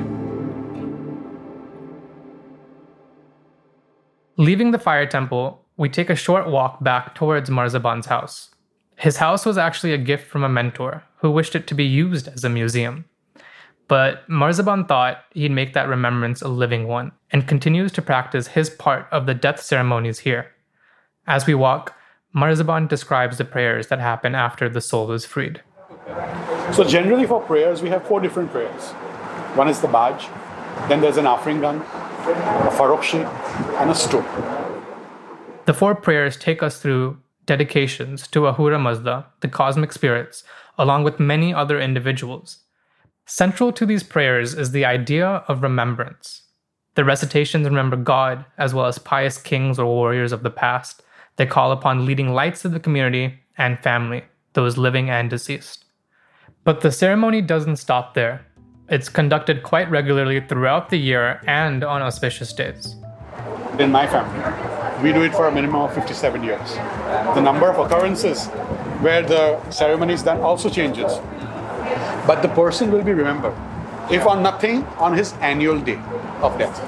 Leaving 4.37 4.71
the 4.71 4.79
fire 4.79 5.07
temple, 5.07 5.65
we 5.77 5.89
take 5.89 6.11
a 6.11 6.17
short 6.17 6.49
walk 6.49 6.83
back 6.83 7.15
towards 7.15 7.51
Marziban's 7.51 8.07
house. 8.07 8.51
His 8.97 9.19
house 9.19 9.47
was 9.47 9.59
actually 9.59 9.93
a 9.93 9.99
gift 9.99 10.27
from 10.27 10.43
a 10.43 10.49
mentor 10.49 11.05
who 11.17 11.31
wished 11.31 11.55
it 11.55 11.67
to 11.69 11.75
be 11.75 11.85
used 11.85 12.29
as 12.29 12.43
a 12.43 12.49
museum. 12.49 13.05
But 13.87 14.29
Marziban 14.29 14.89
thought 14.89 15.25
he'd 15.33 15.51
make 15.51 15.73
that 15.75 15.89
remembrance 15.89 16.43
a 16.43 16.49
living 16.49 16.87
one 16.87 17.13
and 17.31 17.49
continues 17.49 17.93
to 17.93 18.03
practice 18.03 18.49
his 18.49 18.71
part 18.71 19.07
of 19.11 19.27
the 19.27 19.35
death 19.35 19.61
ceremonies 19.61 20.21
here. 20.21 20.53
As 21.27 21.47
we 21.47 21.55
walk, 21.55 21.95
Marziban 22.35 22.89
describes 22.89 23.39
the 23.39 23.45
prayers 23.45 23.89
that 23.89 24.01
happen 24.01 24.35
after 24.35 24.69
the 24.69 24.81
soul 24.81 25.13
is 25.13 25.25
freed. 25.25 25.63
So, 26.75 26.85
generally, 26.85 27.27
for 27.27 27.41
prayers, 27.41 27.83
we 27.83 27.89
have 27.91 28.07
four 28.07 28.21
different 28.21 28.51
prayers. 28.53 28.93
One 29.57 29.69
is 29.69 29.81
the 29.81 29.89
Baj, 29.89 30.29
then 30.89 31.01
there's 31.01 31.17
an 31.17 31.25
Afringan, 31.25 31.81
a 31.81 32.71
farokshi, 32.71 33.25
and 33.81 33.91
a 33.91 33.95
stum. 33.95 34.25
The 35.67 35.75
four 35.75 35.95
prayers 35.95 36.37
take 36.37 36.63
us 36.63 36.81
through 36.81 37.19
dedications 37.47 38.27
to 38.29 38.47
Ahura 38.47 38.79
Mazda, 38.79 39.27
the 39.41 39.49
cosmic 39.49 39.93
spirits, 39.93 40.45
along 40.79 41.05
with 41.05 41.21
many 41.21 41.53
other 41.53 41.81
individuals. 41.81 42.59
Central 43.27 43.73
to 43.73 43.87
these 43.87 44.03
prayers 44.03 44.55
is 44.55 44.73
the 44.73 44.85
idea 44.85 45.45
of 45.47 45.63
remembrance. 45.63 46.43
The 46.95 47.05
recitations 47.05 47.67
remember 47.67 47.97
God 47.97 48.45
as 48.59 48.75
well 48.75 48.87
as 48.87 48.99
pious 48.99 49.39
kings 49.39 49.79
or 49.79 49.87
warriors 49.87 50.33
of 50.33 50.43
the 50.43 50.51
past. 50.51 51.03
They 51.37 51.47
call 51.47 51.71
upon 51.73 52.07
leading 52.07 52.35
lights 52.35 52.65
of 52.65 52.73
the 52.73 52.81
community 52.81 53.41
and 53.57 53.79
family, 53.79 54.25
those 54.55 54.77
living 54.77 55.11
and 55.11 55.31
deceased. 55.31 55.85
But 56.65 56.81
the 56.81 56.93
ceremony 56.93 57.43
doesn't 57.43 57.77
stop 57.77 58.15
there. 58.15 58.47
It's 58.89 59.09
conducted 59.09 59.63
quite 59.63 59.91
regularly 59.91 60.41
throughout 60.41 60.91
the 60.91 60.99
year 60.99 61.41
and 61.47 61.85
on 61.85 62.03
auspicious 62.03 62.53
days. 62.53 62.97
In 63.79 63.91
my 63.91 64.07
family, 64.07 65.03
we 65.03 65.13
do 65.13 65.23
it 65.23 65.33
for 65.33 65.49
a 65.49 65.53
minimum 65.53 65.83
of 65.83 65.95
57 65.95 66.43
years. 66.43 66.75
The 67.35 67.41
number 67.41 67.71
of 67.71 67.79
occurrences 67.79 68.49
where 69.01 69.23
the 69.23 69.59
ceremony 69.71 70.15
is 70.15 70.23
done 70.23 70.41
also 70.41 70.69
changes 70.69 71.19
but 72.27 72.43
the 72.43 72.49
person 72.49 72.91
will 72.91 73.03
be 73.03 73.13
remembered. 73.13 73.55
If 74.11 74.27
on 74.27 74.43
nothing, 74.43 74.85
on 74.99 75.17
his 75.17 75.33
annual 75.41 75.81
day 75.81 75.99
of 76.43 76.57
death. 76.59 76.79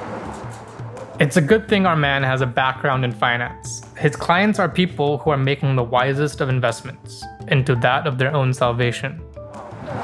It's 1.21 1.37
a 1.37 1.41
good 1.41 1.69
thing 1.69 1.87
our 1.87 1.97
man 1.97 2.23
has 2.23 2.41
a 2.41 2.47
background 2.47 3.05
in 3.05 3.13
finance. 3.13 3.83
His 3.97 4.17
clients 4.17 4.59
are 4.59 4.69
people 4.69 5.19
who 5.19 5.31
are 5.31 5.37
making 5.37 5.77
the 5.77 5.83
wisest 5.83 6.41
of 6.41 6.49
investments 6.49 7.25
into 7.49 7.75
that 7.77 8.07
of 8.07 8.19
their 8.19 8.35
own 8.35 8.53
salvation. 8.53 9.21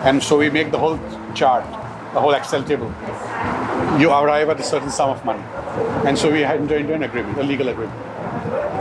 And 0.05 0.23
so 0.23 0.39
we 0.39 0.49
make 0.51 0.71
the 0.71 0.79
whole 0.79 0.99
chart, 1.35 1.65
the 2.15 2.21
whole 2.21 2.33
Excel 2.33 2.63
table. 2.63 2.93
You 3.99 4.11
arrive 4.11 4.49
at 4.49 4.61
a 4.61 4.63
certain 4.63 4.91
sum 4.91 5.11
of 5.11 5.25
money. 5.25 5.43
And 6.07 6.17
so 6.17 6.31
we 6.31 6.45
enter 6.45 6.77
into 6.77 6.95
an 6.95 7.03
agreement, 7.03 7.39
a 7.39 7.43
legal 7.43 7.69
agreement. 7.69 7.99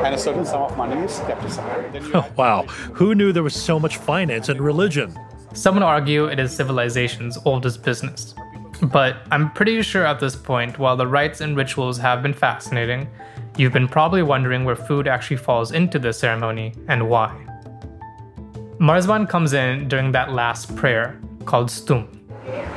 And 0.06 0.14
a 0.14 0.18
certain 0.18 0.46
sum 0.46 0.62
of 0.62 0.78
money 0.78 1.02
is 1.02 1.20
kept 1.22 1.44
aside. 1.44 2.02
Oh, 2.14 2.30
wow. 2.36 2.64
Who 2.94 3.16
knew 3.16 3.32
there 3.34 3.44
was 3.44 3.56
so 3.56 3.80
much 3.80 3.98
finance 3.98 4.50
in 4.50 4.62
religion? 4.62 5.18
Some 5.54 5.76
would 5.76 5.84
argue 5.84 6.26
it 6.26 6.40
is 6.40 6.56
civilization's 6.56 7.38
oldest 7.46 7.84
business. 7.84 8.36
But 8.82 9.18
I'm 9.32 9.52
pretty 9.52 9.82
sure 9.82 10.06
at 10.06 10.20
this 10.20 10.36
point, 10.36 10.78
while 10.78 10.96
the 10.96 11.08
rites 11.08 11.42
and 11.42 11.58
rituals 11.58 11.98
have 11.98 12.22
been 12.22 12.34
fascinating, 12.34 13.10
you've 13.58 13.74
been 13.74 13.88
probably 13.88 14.22
wondering 14.22 14.66
where 14.66 14.76
food 14.76 15.08
actually 15.08 15.38
falls 15.38 15.72
into 15.72 15.98
the 15.98 16.14
ceremony 16.14 16.74
and 16.88 17.10
why. 17.10 17.47
Marziban 18.80 19.28
comes 19.28 19.54
in 19.54 19.88
during 19.88 20.12
that 20.12 20.32
last 20.32 20.76
prayer 20.76 21.20
called 21.46 21.70
Stum. 21.70 22.08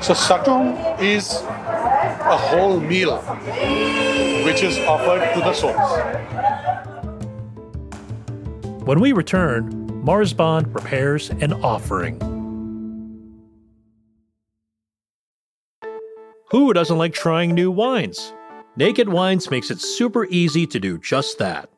So, 0.03 0.15
Satum 0.15 0.99
is 0.99 1.43
a 1.43 2.37
whole 2.37 2.81
meal 2.81 3.19
which 4.45 4.63
is 4.63 4.79
offered 4.79 5.21
to 5.35 5.41
the 5.41 5.53
souls. 5.53 5.77
When 8.87 9.01
we 9.01 9.13
return, 9.13 9.71
Marziban 10.03 10.73
prepares 10.73 11.29
an 11.29 11.53
offering. 11.53 12.19
Who 16.51 16.73
doesn't 16.73 16.97
like 16.97 17.13
trying 17.13 17.55
new 17.55 17.71
wines? 17.71 18.33
Naked 18.77 19.09
Wines 19.09 19.51
makes 19.51 19.71
it 19.71 19.81
super 19.81 20.25
easy 20.27 20.67
to 20.67 20.81
do 20.81 20.97
just 20.97 21.39
that. 21.39 21.69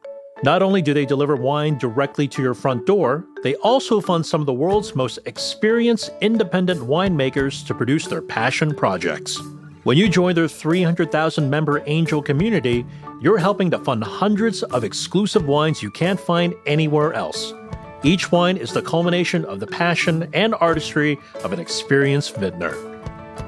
Not 0.45 0.61
only 0.61 0.83
do 0.83 0.93
they 0.93 1.07
deliver 1.07 1.37
wine 1.37 1.79
directly 1.79 2.27
to 2.27 2.43
your 2.43 2.55
front 2.55 2.85
door, 2.85 3.25
they 3.45 3.55
also 3.57 4.01
fund 4.01 4.27
some 4.27 4.41
of 4.41 4.47
the 4.47 4.53
world's 4.53 4.97
most 4.97 5.21
experienced 5.25 6.11
independent 6.21 6.81
winemakers 6.81 7.65
to 7.69 7.75
produce 7.75 8.09
their 8.09 8.23
passion 8.23 8.75
projects. 8.75 9.41
When 9.85 9.97
you 9.97 10.09
join 10.09 10.35
their 10.35 10.49
300,000 10.49 11.49
member 11.49 11.85
angel 11.87 12.21
community, 12.21 12.85
you're 13.21 13.39
helping 13.39 13.71
to 13.71 13.79
fund 13.79 14.03
hundreds 14.03 14.65
of 14.65 14.83
exclusive 14.83 15.47
wines 15.47 15.81
you 15.81 15.93
can't 15.93 16.19
find 16.19 16.55
anywhere 16.67 17.13
else. 17.13 17.55
Each 18.03 18.33
wine 18.33 18.57
is 18.57 18.73
the 18.73 18.83
culmination 18.83 19.45
of 19.45 19.61
the 19.61 19.69
passion 19.69 20.29
and 20.33 20.57
artistry 20.57 21.19
of 21.45 21.53
an 21.53 21.61
experienced 21.61 22.35
vintner. 22.35 22.75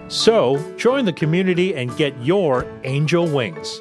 So, 0.06 0.62
join 0.76 1.06
the 1.06 1.12
community 1.12 1.74
and 1.74 1.96
get 1.96 2.16
your 2.22 2.66
angel 2.84 3.26
wings. 3.26 3.80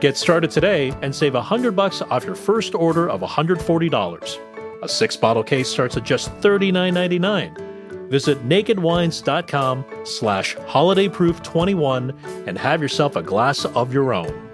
Get 0.00 0.16
started 0.16 0.50
today 0.50 0.94
and 1.02 1.14
save 1.14 1.34
100 1.34 1.76
bucks 1.76 2.00
off 2.00 2.24
your 2.24 2.34
first 2.34 2.74
order 2.74 3.08
of 3.08 3.20
$140. 3.20 4.82
A 4.82 4.88
six 4.88 5.14
bottle 5.14 5.42
case 5.42 5.68
starts 5.68 5.96
at 5.98 6.04
just 6.04 6.30
$39.99. 6.40 8.08
Visit 8.08 8.48
nakedwines.com 8.48 9.84
slash 10.04 10.56
holidayproof21 10.56 12.46
and 12.48 12.58
have 12.58 12.80
yourself 12.80 13.14
a 13.14 13.22
glass 13.22 13.66
of 13.66 13.92
your 13.92 14.14
own. 14.14 14.48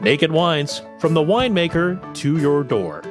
Naked 0.00 0.30
Wines, 0.30 0.80
from 1.00 1.12
the 1.12 1.20
winemaker 1.20 2.14
to 2.14 2.38
your 2.38 2.62
door. 2.62 3.02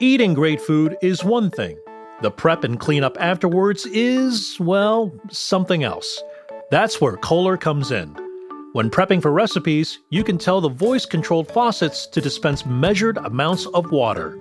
Eating 0.00 0.34
great 0.34 0.60
food 0.60 0.98
is 1.00 1.24
one 1.24 1.50
thing. 1.50 1.78
The 2.20 2.30
prep 2.30 2.62
and 2.62 2.78
cleanup 2.78 3.16
afterwards 3.18 3.86
is, 3.86 4.58
well, 4.60 5.12
something 5.30 5.82
else. 5.82 6.22
That's 6.70 7.00
where 7.00 7.16
Kohler 7.16 7.56
comes 7.56 7.92
in. 7.92 8.14
When 8.74 8.90
prepping 8.90 9.22
for 9.22 9.32
recipes, 9.32 10.00
you 10.10 10.22
can 10.22 10.36
tell 10.36 10.60
the 10.60 10.68
voice 10.68 11.06
controlled 11.06 11.48
faucets 11.48 12.06
to 12.08 12.20
dispense 12.20 12.66
measured 12.66 13.16
amounts 13.16 13.64
of 13.68 13.90
water. 13.90 14.38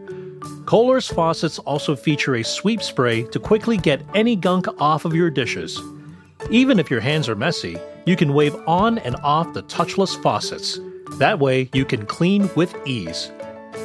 Kohler's 0.65 1.07
faucets 1.07 1.57
also 1.59 1.95
feature 1.95 2.35
a 2.35 2.43
sweep 2.43 2.83
spray 2.83 3.23
to 3.23 3.39
quickly 3.39 3.77
get 3.77 4.01
any 4.13 4.35
gunk 4.35 4.67
off 4.81 5.05
of 5.05 5.15
your 5.15 5.29
dishes. 5.29 5.81
Even 6.51 6.79
if 6.79 6.91
your 6.91 6.99
hands 6.99 7.29
are 7.29 7.35
messy, 7.35 7.77
you 8.05 8.17
can 8.17 8.33
wave 8.33 8.55
on 8.67 8.97
and 8.99 9.15
off 9.23 9.53
the 9.53 9.63
touchless 9.63 10.21
faucets. 10.21 10.79
That 11.19 11.39
way, 11.39 11.69
you 11.73 11.85
can 11.85 12.05
clean 12.05 12.49
with 12.55 12.75
ease. 12.85 13.31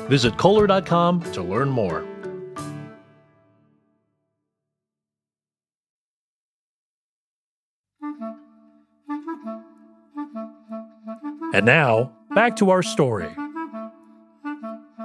Visit 0.09 0.37
Kohler.com 0.37 1.23
to 1.33 1.43
learn 1.43 1.69
more. 1.69 2.05
And 11.55 11.67
now, 11.67 12.11
back 12.35 12.57
to 12.57 12.71
our 12.71 12.83
story. 12.83 13.29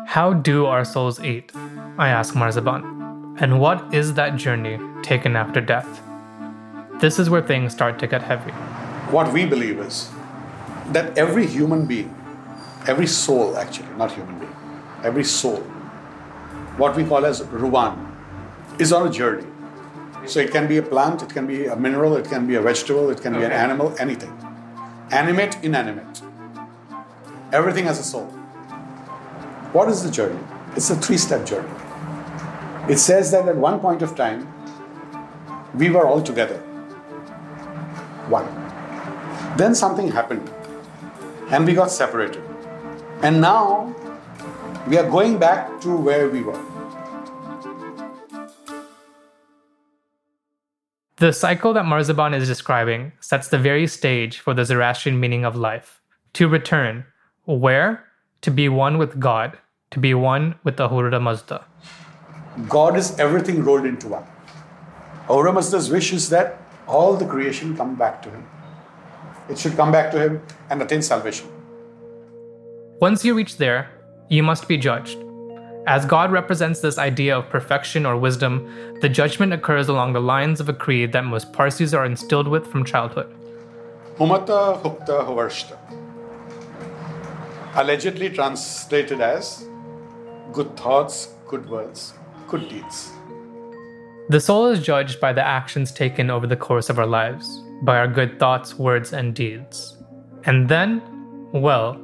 How 0.06 0.32
do 0.32 0.66
our 0.66 0.86
souls 0.86 1.20
eat? 1.20 1.52
I 1.98 2.08
ask 2.08 2.36
Marziban. 2.36 3.42
And 3.42 3.60
what 3.60 3.94
is 3.94 4.14
that 4.14 4.38
journey 4.38 4.80
taken 5.04 5.36
after 5.36 5.60
death? 5.60 6.02
This 7.02 7.20
is 7.20 7.30
where 7.30 7.42
things 7.42 7.74
start 7.74 8.00
to 8.00 8.08
get 8.08 8.24
heavy. 8.24 8.52
What 9.12 9.34
we 9.34 9.46
believe 9.46 9.80
is 9.80 10.10
that 10.94 11.18
every 11.18 11.46
human 11.46 11.86
being, 11.86 12.16
every 12.88 13.08
soul 13.08 13.58
actually, 13.58 13.90
not 13.98 14.14
human 14.14 14.40
being, 14.40 14.56
every 15.04 15.26
soul, 15.26 15.60
what 16.78 16.96
we 16.96 17.04
call 17.04 17.26
as 17.26 17.42
Ruwan, 17.42 18.10
is 18.80 18.94
on 18.94 19.06
a 19.06 19.12
journey. 19.12 19.48
So 20.26 20.40
it 20.40 20.52
can 20.52 20.66
be 20.66 20.78
a 20.78 20.84
plant, 20.84 21.24
it 21.24 21.30
can 21.30 21.46
be 21.46 21.66
a 21.66 21.76
mineral, 21.76 22.16
it 22.16 22.30
can 22.30 22.48
be 22.48 22.56
a 22.56 22.62
vegetable, 22.62 23.10
it 23.10 23.22
can 23.22 23.34
be 23.34 23.44
an 23.44 23.52
animal, 23.52 23.94
anything. 24.00 24.32
Animate, 25.12 25.58
inanimate 25.62 26.22
Everything 27.58 27.86
has 27.86 27.98
a 27.98 28.04
soul. 28.04 28.26
What 29.74 29.90
is 29.90 30.04
the 30.04 30.12
journey? 30.12 30.40
It's 30.76 30.92
a 30.92 30.96
three 30.96 31.18
step 31.18 31.44
journey. 31.44 31.72
It 32.88 33.00
says 33.00 33.32
that 33.32 33.48
at 33.48 33.56
one 33.56 33.80
point 33.80 34.04
of 34.04 34.16
time, 34.16 34.48
we 35.74 35.90
were 35.90 36.06
all 36.06 36.22
together. 36.22 36.60
One. 38.30 38.46
Then 39.58 39.74
something 39.74 40.12
happened 40.12 40.48
and 41.50 41.66
we 41.66 41.74
got 41.74 41.90
separated. 41.90 42.44
And 43.24 43.42
now 43.42 43.96
we 44.88 45.00
are 45.00 45.10
going 45.10 45.40
back 45.40 45.82
to 45.82 45.98
where 45.98 46.30
we 46.30 46.44
were. 46.44 46.64
The 51.16 51.34
cycle 51.34 51.74
that 51.74 51.86
Marziban 51.86 52.36
is 52.36 52.48
describing 52.48 53.14
sets 53.20 53.48
the 53.48 53.58
very 53.58 53.88
stage 53.88 54.38
for 54.38 54.54
the 54.54 54.64
Zoroastrian 54.64 55.20
meaning 55.20 55.44
of 55.44 55.56
life 55.56 56.02
to 56.34 56.48
return, 56.48 57.06
where? 57.56 58.04
To 58.42 58.52
be 58.52 58.68
one 58.68 58.98
with 58.98 59.20
God, 59.20 59.58
to 59.92 60.00
be 60.00 60.14
one 60.14 60.56
with 60.64 60.80
Ahura 60.80 61.20
Mazda. 61.20 61.66
God 62.68 62.98
is 62.98 63.18
everything 63.20 63.64
rolled 63.64 63.86
into 63.86 64.10
one. 64.10 64.26
Ahura 65.30 65.54
Mazda's 65.54 65.90
wish 65.90 66.12
is 66.12 66.30
that 66.30 66.62
all 66.88 67.16
the 67.16 67.26
creation 67.26 67.76
come 67.76 67.96
back 67.96 68.22
to 68.24 68.30
him. 68.30 68.46
It 69.50 69.58
should 69.58 69.78
come 69.78 69.92
back 69.92 70.12
to 70.12 70.20
him 70.20 70.42
and 70.70 70.82
attain 70.82 71.02
salvation. 71.02 71.48
Once 73.00 73.24
you 73.24 73.34
reach 73.34 73.58
there, 73.58 73.90
you 74.30 74.44
must 74.44 74.68
be 74.68 74.78
judged. 74.78 75.18
As 75.88 76.06
God 76.06 76.34
represents 76.34 76.82
this 76.82 76.98
idea 76.98 77.38
of 77.38 77.50
perfection 77.50 78.06
or 78.06 78.18
wisdom, 78.18 78.68
the 79.00 79.08
judgment 79.08 79.54
occurs 79.54 79.88
along 79.88 80.12
the 80.12 80.20
lines 80.20 80.60
of 80.60 80.68
a 80.68 80.74
creed 80.74 81.14
that 81.14 81.24
most 81.24 81.54
Parsis 81.54 81.94
are 81.94 82.06
instilled 82.06 82.50
with 82.50 82.68
from 82.68 82.84
childhood. 82.84 83.34
Humata 84.18 84.82
Hukta 84.84 85.26
Havarshta. 85.26 85.78
Allegedly 87.78 88.32
translated 88.32 89.22
as 89.22 89.68
good 90.52 90.76
thoughts, 90.76 91.36
good 91.48 91.70
words, 91.70 92.16
good 92.48 92.68
deeds. 92.70 93.12
The 94.30 94.40
soul 94.40 94.66
is 94.66 94.84
judged 94.84 95.20
by 95.20 95.32
the 95.32 95.46
actions 95.46 95.92
taken 95.92 96.32
over 96.32 96.48
the 96.48 96.56
course 96.56 96.90
of 96.90 96.98
our 96.98 97.06
lives, 97.06 97.62
by 97.84 97.98
our 98.00 98.08
good 98.08 98.40
thoughts, 98.40 98.80
words, 98.80 99.14
and 99.14 99.36
deeds. 99.36 99.96
And 100.46 100.68
then, 100.68 101.04
well, 101.52 102.02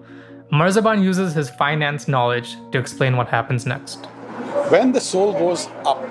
Marziban 0.52 1.04
uses 1.04 1.34
his 1.34 1.50
finance 1.50 2.08
knowledge 2.08 2.56
to 2.72 2.78
explain 2.78 3.18
what 3.18 3.28
happens 3.28 3.66
next. 3.66 4.06
When 4.70 4.92
the 4.92 5.02
soul 5.02 5.34
goes 5.34 5.70
up, 5.88 6.04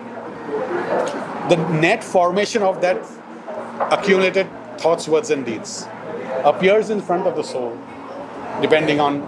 the 1.49 1.57
net 1.71 2.03
formation 2.03 2.65
of 2.65 2.81
that 2.81 2.99
accumulated 3.93 4.49
thoughts, 4.79 5.07
words, 5.07 5.31
and 5.31 5.47
deeds 5.47 5.87
appears 6.43 6.91
in 6.91 7.01
front 7.01 7.29
of 7.29 7.37
the 7.37 7.45
soul, 7.45 7.79
depending 8.61 8.99
on 8.99 9.23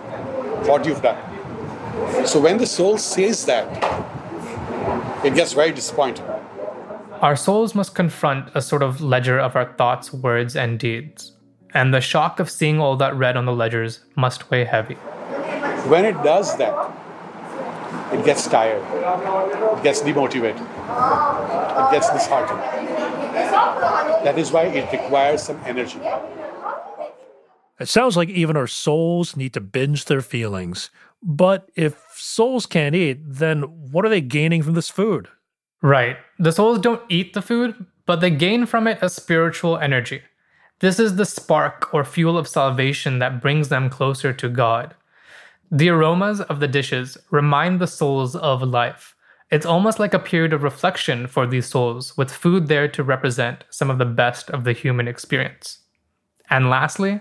what 0.67 0.85
you've 0.85 1.03
done. 1.03 1.19
So 2.27 2.41
when 2.41 2.59
the 2.59 2.67
soul 2.67 2.99
says 2.99 3.45
that, 3.47 3.67
it 5.25 5.35
gets 5.35 5.53
very 5.53 5.73
disappointed. 5.73 6.25
Our 7.21 7.37
souls 7.37 7.75
must 7.75 7.95
confront 7.95 8.51
a 8.55 8.61
sort 8.61 8.83
of 8.83 9.01
ledger 9.01 9.39
of 9.39 9.57
our 9.57 9.73
thoughts, 9.75 10.13
words, 10.13 10.57
and 10.57 10.79
deeds 10.79 11.35
and 11.75 11.93
the 11.93 12.01
shock 12.01 12.39
of 12.39 12.49
seeing 12.49 12.79
all 12.79 12.97
that 12.97 13.15
red 13.17 13.37
on 13.37 13.45
the 13.45 13.53
ledgers 13.53 14.01
must 14.15 14.49
weigh 14.51 14.65
heavy. 14.65 14.95
When 15.91 16.05
it 16.05 16.15
does 16.23 16.57
that, 16.57 16.93
it 18.13 18.25
gets 18.25 18.47
tired, 18.47 18.83
it 19.77 19.83
gets 19.83 20.01
demotivated, 20.01 20.63
it 20.63 21.91
gets 21.91 22.09
disheartened. 22.11 22.61
That 24.25 24.39
is 24.39 24.53
why 24.53 24.67
it 24.67 24.91
requires 24.93 25.43
some 25.43 25.61
energy. 25.67 25.99
It 27.81 27.89
sounds 27.89 28.17
like 28.17 28.29
even 28.29 28.57
our 28.57 28.67
souls 28.67 29.37
need 29.37 29.53
to 29.55 29.61
binge 29.61 30.05
their 30.05 30.21
feelings. 30.21 30.91
But 31.23 31.71
if 31.75 32.01
souls 32.15 32.67
can't 32.67 32.95
eat, 32.95 33.21
then 33.25 33.63
what 33.63 34.05
are 34.05 34.11
they 34.11 34.21
gaining 34.21 34.63
from 34.63 34.75
this 34.75 34.91
food? 34.91 35.29
Right. 35.83 36.17
The 36.39 36.53
souls 36.53 36.79
don't 36.79 37.03
eat 37.09 37.35
the 37.35 37.43
food, 37.43 37.87
but 38.07 38.21
they 38.21 38.31
gain 38.31 38.67
from 38.67 38.87
it 38.87 38.99
a 39.03 39.09
spiritual 39.09 39.79
energy. 39.79 40.23
This 40.81 40.99
is 40.99 41.17
the 41.17 41.25
spark 41.25 41.93
or 41.93 42.05
fuel 42.05 42.37
of 42.37 42.49
salvation 42.49 43.19
that 43.19 43.41
brings 43.41 43.69
them 43.69 43.91
closer 43.91 44.33
to 44.33 44.49
God. 44.49 44.95
The 45.71 45.89
aromas 45.89 46.41
of 46.43 46.61
the 46.61 46.69
dishes 46.69 47.17
remind 47.31 47.81
the 47.81 47.87
souls 47.87 48.37
of 48.37 48.63
life. 48.63 49.15
It's 49.51 49.67
almost 49.67 49.99
like 49.99 50.15
a 50.15 50.19
period 50.19 50.53
of 50.53 50.63
reflection 50.63 51.27
for 51.27 51.47
these 51.47 51.67
souls, 51.67 52.17
with 52.17 52.31
food 52.31 52.69
there 52.69 52.89
to 52.89 53.03
represent 53.03 53.65
some 53.71 53.91
of 53.91 53.99
the 53.99 54.05
best 54.05 54.51
of 54.51 54.65
the 54.65 54.73
human 54.73 55.09
experience. 55.09 55.81
And 56.51 56.71
lastly, 56.71 57.21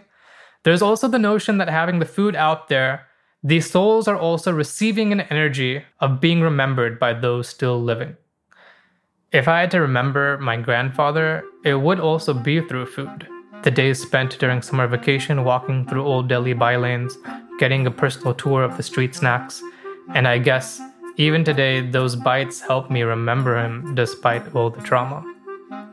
there's 0.64 0.82
also 0.82 1.08
the 1.08 1.20
notion 1.20 1.58
that 1.58 1.70
having 1.70 2.00
the 2.00 2.06
food 2.06 2.36
out 2.36 2.68
there, 2.68 3.08
these 3.44 3.70
souls 3.70 4.08
are 4.08 4.18
also 4.18 4.52
receiving 4.52 5.12
an 5.12 5.22
energy 5.22 5.84
of 6.00 6.22
being 6.22 6.42
remembered 6.42 7.00
by 7.00 7.14
those 7.14 7.48
still 7.48 7.82
living. 7.82 8.16
If 9.32 9.48
I 9.48 9.62
had 9.62 9.72
to 9.72 9.82
remember 9.82 10.38
my 10.38 10.58
grandfather, 10.58 11.44
it 11.66 11.76
would 11.76 12.00
also 12.00 12.34
be 12.34 12.62
through 12.62 12.86
food 12.86 13.28
the 13.64 13.72
days 13.72 14.02
spent 14.02 14.38
during 14.40 14.62
summer 14.62 14.88
vacation 14.88 15.46
walking 15.46 15.88
through 15.88 16.06
old 16.06 16.28
Delhi 16.28 16.54
bylanes, 16.54 17.18
getting 17.60 17.88
a 17.88 17.92
personal 17.92 18.34
tour 18.34 18.62
of 18.62 18.76
the 18.76 18.84
street 18.84 19.16
snacks, 19.16 19.64
and 20.14 20.28
I 20.28 20.38
guess 20.38 20.82
even 21.16 21.46
today 21.46 21.80
those 21.80 22.16
bites 22.16 22.60
help 22.60 22.92
me 22.92 23.04
remember 23.04 23.58
him 23.58 23.96
despite 23.96 24.54
all 24.54 24.70
the 24.70 24.82
trauma. 24.82 25.24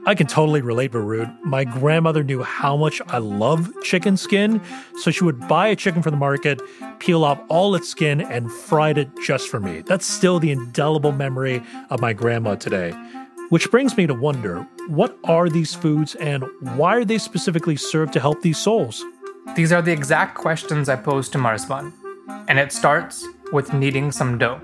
I 0.06 0.14
can 0.14 0.26
totally 0.26 0.62
relate, 0.62 0.92
Varud. 0.92 1.40
My 1.42 1.64
grandmother 1.64 2.24
knew 2.24 2.42
how 2.42 2.76
much 2.76 3.02
I 3.08 3.18
love 3.18 3.70
chicken 3.82 4.16
skin, 4.16 4.60
so 4.98 5.10
she 5.10 5.24
would 5.24 5.46
buy 5.46 5.68
a 5.68 5.76
chicken 5.76 6.02
from 6.02 6.12
the 6.12 6.16
market, 6.16 6.60
peel 7.00 7.22
off 7.22 7.40
all 7.48 7.74
its 7.74 7.88
skin, 7.88 8.20
and 8.22 8.50
fried 8.50 8.96
it 8.96 9.10
just 9.22 9.48
for 9.48 9.60
me. 9.60 9.82
That's 9.82 10.06
still 10.06 10.38
the 10.38 10.52
indelible 10.52 11.12
memory 11.12 11.62
of 11.90 12.00
my 12.00 12.12
grandma 12.14 12.54
today. 12.54 12.92
Which 13.50 13.70
brings 13.70 13.96
me 13.96 14.06
to 14.06 14.14
wonder 14.14 14.66
what 14.88 15.18
are 15.24 15.48
these 15.48 15.74
foods 15.74 16.14
and 16.14 16.44
why 16.76 16.96
are 16.96 17.04
they 17.04 17.18
specifically 17.18 17.76
served 17.76 18.12
to 18.14 18.20
help 18.20 18.40
these 18.42 18.58
souls? 18.58 19.04
These 19.54 19.72
are 19.72 19.82
the 19.82 19.92
exact 19.92 20.36
questions 20.36 20.88
I 20.88 20.96
posed 20.96 21.32
to 21.32 21.38
Marziban, 21.38 21.92
and 22.48 22.58
it 22.58 22.72
starts 22.72 23.26
with 23.52 23.74
kneading 23.74 24.12
some 24.12 24.38
dough. 24.38 24.60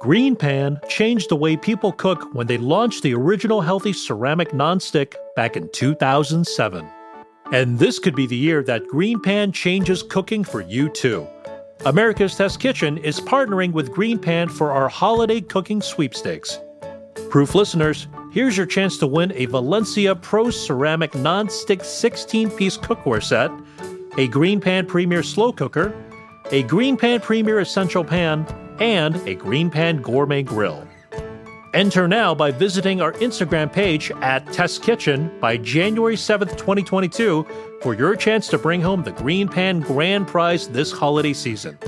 Green 0.00 0.36
Pan 0.36 0.78
changed 0.88 1.30
the 1.30 1.36
way 1.36 1.56
people 1.56 1.90
cook 1.90 2.34
when 2.34 2.46
they 2.46 2.58
launched 2.58 3.02
the 3.02 3.14
original 3.14 3.62
healthy 3.62 3.92
ceramic 3.92 4.50
nonstick 4.50 5.14
back 5.34 5.56
in 5.56 5.70
2007. 5.72 6.86
And 7.52 7.78
this 7.78 7.98
could 7.98 8.14
be 8.14 8.26
the 8.26 8.36
year 8.36 8.62
that 8.64 8.86
Green 8.88 9.20
Pan 9.20 9.52
changes 9.52 10.02
cooking 10.02 10.44
for 10.44 10.60
you 10.60 10.90
too. 10.90 11.26
America's 11.86 12.36
Test 12.36 12.60
Kitchen 12.60 12.98
is 12.98 13.20
partnering 13.20 13.72
with 13.72 13.92
Green 13.92 14.18
Pan 14.18 14.48
for 14.48 14.70
our 14.70 14.88
holiday 14.88 15.40
cooking 15.40 15.80
sweepstakes. 15.80 16.58
Proof 17.30 17.54
listeners, 17.54 18.06
here's 18.32 18.56
your 18.56 18.66
chance 18.66 18.98
to 18.98 19.06
win 19.06 19.32
a 19.34 19.46
Valencia 19.46 20.14
Pro 20.14 20.50
Ceramic 20.50 21.14
Non-Stick 21.14 21.80
16-piece 21.80 22.76
cookware 22.78 23.22
set, 23.22 23.50
a 24.18 24.28
Green 24.28 24.60
Pan 24.60 24.86
Premier 24.86 25.22
Slow 25.22 25.52
Cooker, 25.52 25.94
a 26.50 26.62
Green 26.64 26.96
Pan 26.96 27.20
Premier 27.20 27.60
Essential 27.60 28.04
Pan, 28.04 28.46
and 28.80 29.16
a 29.28 29.34
Green 29.34 29.70
Pan 29.70 30.02
Gourmet 30.02 30.42
Grill. 30.42 30.86
Enter 31.74 32.08
now 32.08 32.34
by 32.34 32.50
visiting 32.50 33.02
our 33.02 33.12
Instagram 33.14 33.70
page 33.70 34.10
at 34.22 34.50
Test 34.52 34.82
Kitchen 34.82 35.30
by 35.40 35.58
January 35.58 36.16
7th, 36.16 36.56
2022 36.56 37.46
for 37.82 37.94
your 37.94 38.16
chance 38.16 38.48
to 38.48 38.56
bring 38.56 38.80
home 38.80 39.02
the 39.02 39.12
Green 39.12 39.46
Pan 39.46 39.80
Grand 39.80 40.26
Prize 40.26 40.68
this 40.68 40.90
holiday 40.90 41.34
season. 41.34 41.78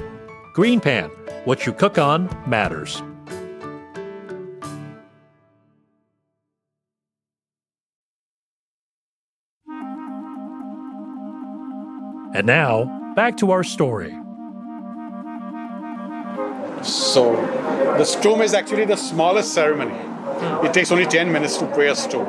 Green 0.52 0.78
Pan, 0.78 1.08
what 1.44 1.64
you 1.64 1.72
cook 1.72 1.96
on 1.96 2.28
matters. 2.46 3.02
And 12.34 12.46
now, 12.46 12.84
back 13.16 13.38
to 13.38 13.50
our 13.52 13.64
story. 13.64 14.14
So, 16.82 17.36
the 17.98 18.04
stum 18.04 18.42
is 18.42 18.54
actually 18.54 18.84
the 18.84 18.96
smallest 18.96 19.52
ceremony. 19.52 19.94
Oh. 19.94 20.62
It 20.64 20.72
takes 20.72 20.92
only 20.92 21.06
10 21.06 21.32
minutes 21.32 21.56
to 21.58 21.66
pray 21.66 21.88
a 21.88 21.92
stum. 21.92 22.24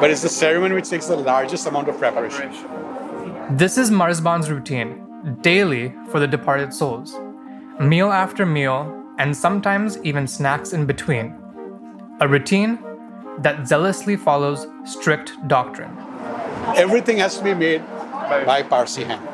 But 0.00 0.10
it's 0.10 0.22
the 0.22 0.28
ceremony 0.28 0.74
which 0.74 0.88
takes 0.88 1.06
the 1.06 1.16
largest 1.16 1.66
amount 1.66 1.88
of 1.88 1.98
preparation. 1.98 2.52
This 3.50 3.78
is 3.78 3.90
Marziban's 3.90 4.50
routine, 4.50 5.36
daily 5.40 5.94
for 6.10 6.20
the 6.20 6.26
departed 6.26 6.72
souls. 6.72 7.18
Meal 7.80 8.10
after 8.10 8.44
meal, 8.44 8.94
and 9.18 9.36
sometimes 9.36 9.98
even 10.04 10.26
snacks 10.26 10.72
in 10.72 10.86
between. 10.86 11.34
A 12.20 12.28
routine 12.28 12.78
that 13.38 13.66
zealously 13.66 14.16
follows 14.16 14.66
strict 14.84 15.32
doctrine. 15.48 15.96
Everything 16.76 17.18
has 17.18 17.38
to 17.38 17.44
be 17.44 17.54
made 17.54 17.82
by 18.46 18.62
Parsi 18.62 19.04
hand. 19.04 19.26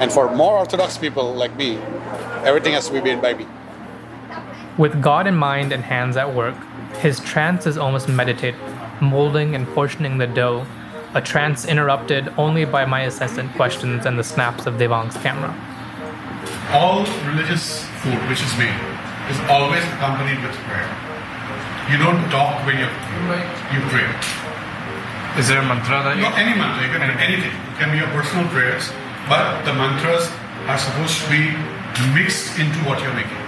And 0.00 0.10
for 0.10 0.34
more 0.34 0.58
Orthodox 0.58 0.98
people 0.98 1.34
like 1.34 1.54
me, 1.56 1.78
everything 2.44 2.74
has 2.74 2.86
to 2.88 2.92
be 2.92 3.00
made 3.00 3.20
by 3.20 3.34
me. 3.34 3.46
With 4.76 5.02
God 5.02 5.26
in 5.26 5.34
mind 5.34 5.72
and 5.72 5.82
hands 5.82 6.16
at 6.16 6.34
work, 6.34 6.56
his 7.00 7.20
trance 7.20 7.66
is 7.66 7.76
almost 7.76 8.08
meditative. 8.08 8.60
molding 9.00 9.54
and 9.54 9.66
portioning 9.68 10.18
the 10.18 10.26
dough, 10.26 10.66
a 11.14 11.20
trance 11.20 11.64
interrupted 11.64 12.32
only 12.36 12.64
by 12.64 12.84
my 12.84 13.04
incessant 13.04 13.52
questions 13.54 14.06
and 14.06 14.18
the 14.18 14.24
snaps 14.24 14.66
of 14.66 14.74
Devang's 14.74 15.16
camera. 15.18 15.54
All 16.72 17.06
religious 17.30 17.84
food 18.02 18.18
which 18.28 18.42
is 18.42 18.52
made 18.58 18.74
is 19.30 19.38
always 19.48 19.84
accompanied 19.94 20.42
with 20.42 20.54
prayer. 20.66 20.90
You 21.90 21.96
don't 21.96 22.28
talk 22.28 22.64
when 22.66 22.76
you 22.76 22.88
you 23.72 23.80
pray. 23.88 24.08
Is 25.38 25.48
there 25.48 25.60
a 25.60 25.64
mantra 25.64 26.02
that 26.02 26.18
Not 26.18 26.36
any 26.36 26.58
mantra, 26.58 26.84
you 26.84 26.92
can 26.92 27.06
do 27.06 27.14
anything. 27.22 27.54
It 27.54 27.76
can 27.78 27.90
be 27.92 27.98
your 27.98 28.08
personal 28.08 28.46
prayers, 28.48 28.90
but 29.28 29.62
the 29.64 29.72
mantras 29.72 30.28
are 30.66 30.76
supposed 30.76 31.22
to 31.22 31.30
be 31.30 31.54
mixed 32.14 32.58
into 32.58 32.78
what 32.80 33.00
you're 33.02 33.14
making. 33.14 33.42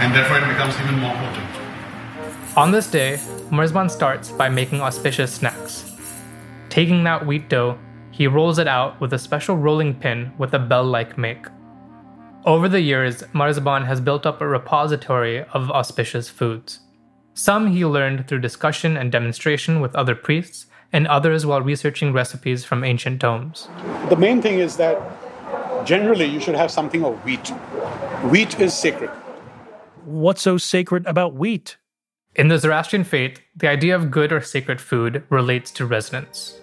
And 0.00 0.14
therefore 0.14 0.38
it 0.38 0.48
becomes 0.48 0.74
even 0.80 0.98
more 0.98 1.14
potent. 1.14 2.56
On 2.56 2.70
this 2.70 2.90
day, 2.90 3.18
Marziban 3.50 3.90
starts 3.90 4.30
by 4.30 4.48
making 4.48 4.80
auspicious 4.80 5.32
snacks. 5.32 5.92
Taking 6.68 7.04
that 7.04 7.26
wheat 7.26 7.48
dough, 7.48 7.78
he 8.10 8.26
rolls 8.26 8.58
it 8.58 8.68
out 8.68 9.00
with 9.00 9.12
a 9.12 9.18
special 9.18 9.56
rolling 9.56 9.94
pin 9.94 10.32
with 10.38 10.54
a 10.54 10.58
bell 10.58 10.84
like 10.84 11.16
make. 11.16 11.46
Over 12.44 12.68
the 12.68 12.80
years, 12.80 13.22
Marziban 13.34 13.86
has 13.86 14.00
built 14.00 14.26
up 14.26 14.40
a 14.40 14.48
repository 14.48 15.44
of 15.52 15.70
auspicious 15.70 16.28
foods. 16.28 16.80
Some 17.34 17.68
he 17.68 17.84
learned 17.84 18.26
through 18.26 18.40
discussion 18.40 18.96
and 18.96 19.12
demonstration 19.12 19.80
with 19.80 19.94
other 19.94 20.14
priests, 20.14 20.66
and 20.92 21.06
others 21.06 21.44
while 21.44 21.60
researching 21.60 22.12
recipes 22.12 22.64
from 22.64 22.82
ancient 22.82 23.20
tomes. 23.20 23.68
The 24.08 24.16
main 24.16 24.40
thing 24.40 24.58
is 24.58 24.76
that 24.78 25.00
generally 25.84 26.24
you 26.24 26.40
should 26.40 26.54
have 26.54 26.70
something 26.70 27.04
of 27.04 27.22
wheat. 27.24 27.48
Wheat 28.30 28.58
is 28.60 28.74
sacred. 28.74 29.10
What's 30.04 30.42
so 30.42 30.58
sacred 30.58 31.06
about 31.06 31.34
wheat? 31.34 31.76
In 32.34 32.48
the 32.48 32.58
Zoroastrian 32.58 33.04
faith, 33.04 33.40
the 33.56 33.68
idea 33.68 33.94
of 33.96 34.10
good 34.10 34.32
or 34.32 34.40
sacred 34.40 34.80
food 34.80 35.24
relates 35.28 35.70
to 35.72 35.86
resonance. 35.86 36.60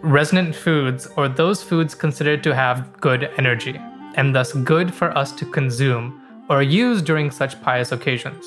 Resonant 0.00 0.54
foods, 0.54 1.06
are 1.16 1.28
those 1.28 1.62
foods 1.62 1.94
considered 1.94 2.42
to 2.42 2.54
have 2.54 3.00
good 3.00 3.30
energy, 3.36 3.80
and 4.14 4.34
thus 4.34 4.52
good 4.52 4.92
for 4.92 5.16
us 5.16 5.30
to 5.32 5.44
consume 5.44 6.20
or 6.48 6.62
use 6.62 7.02
during 7.02 7.30
such 7.30 7.60
pious 7.62 7.92
occasions. 7.92 8.44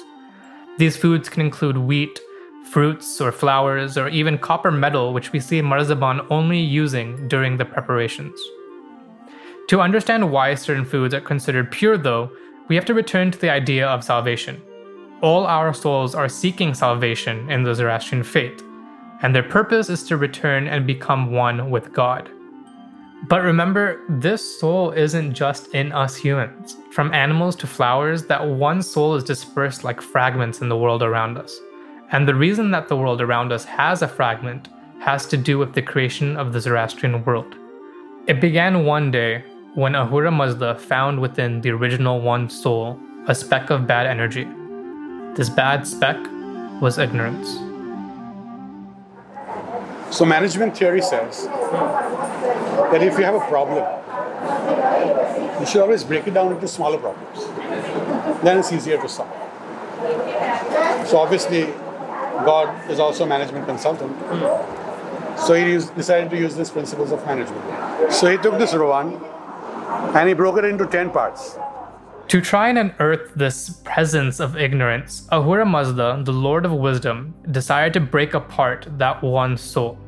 These 0.77 0.97
foods 0.97 1.29
can 1.29 1.41
include 1.41 1.77
wheat, 1.77 2.19
fruits 2.65 3.21
or 3.21 3.31
flowers, 3.31 3.97
or 3.97 4.09
even 4.09 4.37
copper 4.37 4.71
metal, 4.71 5.13
which 5.13 5.31
we 5.31 5.39
see 5.39 5.61
Marziban 5.61 6.25
only 6.29 6.59
using 6.59 7.27
during 7.27 7.57
the 7.57 7.65
preparations. 7.65 8.39
To 9.69 9.81
understand 9.81 10.31
why 10.31 10.55
certain 10.55 10.85
foods 10.85 11.13
are 11.13 11.21
considered 11.21 11.71
pure, 11.71 11.97
though, 11.97 12.31
we 12.67 12.75
have 12.75 12.85
to 12.85 12.93
return 12.93 13.31
to 13.31 13.39
the 13.39 13.49
idea 13.49 13.87
of 13.87 14.03
salvation. 14.03 14.61
All 15.21 15.45
our 15.45 15.73
souls 15.73 16.13
are 16.15 16.27
seeking 16.27 16.73
salvation 16.73 17.49
in 17.49 17.63
the 17.63 17.73
Zoroastrian 17.73 18.23
faith, 18.23 18.61
and 19.21 19.33
their 19.33 19.43
purpose 19.43 19.89
is 19.89 20.03
to 20.03 20.17
return 20.17 20.67
and 20.67 20.85
become 20.85 21.31
one 21.31 21.69
with 21.69 21.93
God. 21.93 22.29
But 23.27 23.41
remember, 23.41 24.01
this 24.09 24.59
soul 24.59 24.91
isn't 24.91 25.33
just 25.33 25.73
in 25.73 25.91
us 25.93 26.15
humans. 26.15 26.77
From 26.91 27.13
animals 27.13 27.55
to 27.57 27.67
flowers, 27.67 28.25
that 28.25 28.45
one 28.45 28.83
soul 28.83 29.15
is 29.15 29.23
dispersed 29.23 29.83
like 29.83 30.01
fragments 30.01 30.61
in 30.61 30.69
the 30.69 30.77
world 30.77 31.01
around 31.01 31.37
us. 31.37 31.59
And 32.15 32.25
the 32.25 32.33
reason 32.33 32.71
that 32.71 32.87
the 32.87 32.95
world 32.95 33.19
around 33.19 33.51
us 33.51 33.65
has 33.65 34.01
a 34.01 34.07
fragment 34.07 34.69
has 35.01 35.25
to 35.25 35.35
do 35.35 35.57
with 35.57 35.73
the 35.73 35.81
creation 35.81 36.37
of 36.37 36.53
the 36.53 36.61
Zoroastrian 36.61 37.25
world. 37.25 37.55
It 38.25 38.39
began 38.39 38.85
one 38.85 39.11
day 39.11 39.43
when 39.73 39.95
Ahura 39.95 40.31
Mazda 40.31 40.75
found 40.75 41.19
within 41.19 41.59
the 41.59 41.71
original 41.71 42.21
one 42.21 42.49
soul 42.49 42.97
a 43.27 43.35
speck 43.35 43.69
of 43.69 43.85
bad 43.85 44.07
energy. 44.07 44.47
This 45.35 45.49
bad 45.49 45.85
speck 45.85 46.15
was 46.79 46.97
ignorance. 46.99 47.49
So 50.09 50.23
management 50.23 50.77
theory 50.77 51.01
says 51.01 51.47
that 51.47 53.03
if 53.03 53.17
you 53.17 53.25
have 53.25 53.35
a 53.35 53.45
problem, 53.49 53.83
you 55.59 55.65
should 55.65 55.81
always 55.81 56.05
break 56.05 56.25
it 56.27 56.33
down 56.33 56.53
into 56.53 56.65
smaller 56.69 56.97
problems. 56.97 57.45
Then 58.41 58.59
it's 58.59 58.71
easier 58.71 59.01
to 59.01 59.09
solve. 59.09 59.27
So 61.09 61.17
obviously, 61.17 61.73
God 62.43 62.89
is 62.89 62.99
also 62.99 63.23
a 63.23 63.27
management 63.27 63.65
consultant. 63.65 64.15
So 65.39 65.53
he 65.53 65.63
used, 65.63 65.95
decided 65.95 66.29
to 66.31 66.37
use 66.37 66.55
these 66.55 66.69
principles 66.69 67.11
of 67.11 67.25
management. 67.25 68.11
So 68.11 68.29
he 68.29 68.37
took 68.37 68.57
this 68.57 68.73
Rowan 68.73 69.21
and 70.15 70.27
he 70.27 70.33
broke 70.33 70.57
it 70.57 70.65
into 70.65 70.85
10 70.85 71.11
parts. 71.11 71.57
To 72.29 72.41
try 72.41 72.69
and 72.69 72.79
unearth 72.79 73.33
this 73.35 73.81
presence 73.83 74.39
of 74.39 74.57
ignorance, 74.57 75.27
Ahura 75.31 75.65
Mazda, 75.65 76.23
the 76.23 76.33
Lord 76.33 76.65
of 76.65 76.71
Wisdom, 76.71 77.35
decided 77.51 77.93
to 77.93 77.99
break 77.99 78.33
apart 78.33 78.87
that 78.97 79.21
one 79.21 79.57
soul. 79.57 79.99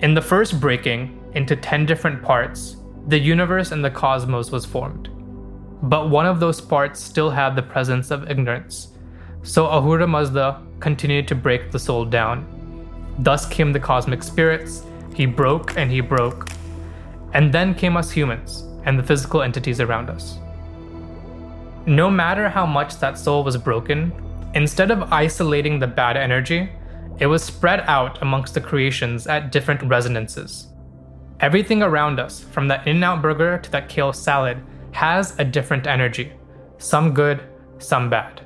In 0.00 0.14
the 0.14 0.20
first 0.20 0.60
breaking, 0.60 1.20
into 1.34 1.54
10 1.56 1.86
different 1.86 2.22
parts, 2.22 2.76
the 3.06 3.18
universe 3.18 3.70
and 3.70 3.84
the 3.84 3.90
cosmos 3.90 4.50
was 4.50 4.64
formed. 4.64 5.08
But 5.82 6.10
one 6.10 6.26
of 6.26 6.40
those 6.40 6.60
parts 6.60 7.00
still 7.00 7.30
had 7.30 7.54
the 7.54 7.62
presence 7.62 8.10
of 8.10 8.30
ignorance. 8.30 8.88
So 9.42 9.66
Ahura 9.66 10.06
Mazda 10.06 10.62
continued 10.80 11.28
to 11.28 11.34
break 11.34 11.70
the 11.70 11.78
soul 11.78 12.04
down. 12.04 12.46
Thus 13.18 13.46
came 13.46 13.72
the 13.72 13.80
cosmic 13.80 14.22
spirits, 14.22 14.84
he 15.14 15.26
broke 15.26 15.76
and 15.76 15.90
he 15.90 16.00
broke. 16.00 16.48
And 17.32 17.52
then 17.52 17.74
came 17.74 17.96
us 17.96 18.10
humans 18.10 18.64
and 18.84 18.98
the 18.98 19.02
physical 19.02 19.42
entities 19.42 19.80
around 19.80 20.10
us. 20.10 20.38
No 21.86 22.10
matter 22.10 22.48
how 22.48 22.66
much 22.66 22.98
that 22.98 23.18
soul 23.18 23.44
was 23.44 23.56
broken, 23.56 24.12
instead 24.54 24.90
of 24.90 25.12
isolating 25.12 25.78
the 25.78 25.86
bad 25.86 26.16
energy, 26.16 26.70
it 27.18 27.26
was 27.26 27.44
spread 27.44 27.80
out 27.80 28.22
amongst 28.22 28.54
the 28.54 28.60
creations 28.60 29.26
at 29.26 29.52
different 29.52 29.82
resonances. 29.82 30.68
Everything 31.40 31.82
around 31.82 32.18
us, 32.18 32.40
from 32.40 32.68
that 32.68 32.86
In 32.86 32.96
N 32.98 33.04
Out 33.04 33.22
burger 33.22 33.58
to 33.58 33.70
that 33.70 33.88
kale 33.88 34.12
salad, 34.12 34.58
has 34.92 35.38
a 35.38 35.44
different 35.44 35.86
energy. 35.86 36.32
Some 36.78 37.12
good, 37.12 37.42
some 37.78 38.08
bad. 38.08 38.42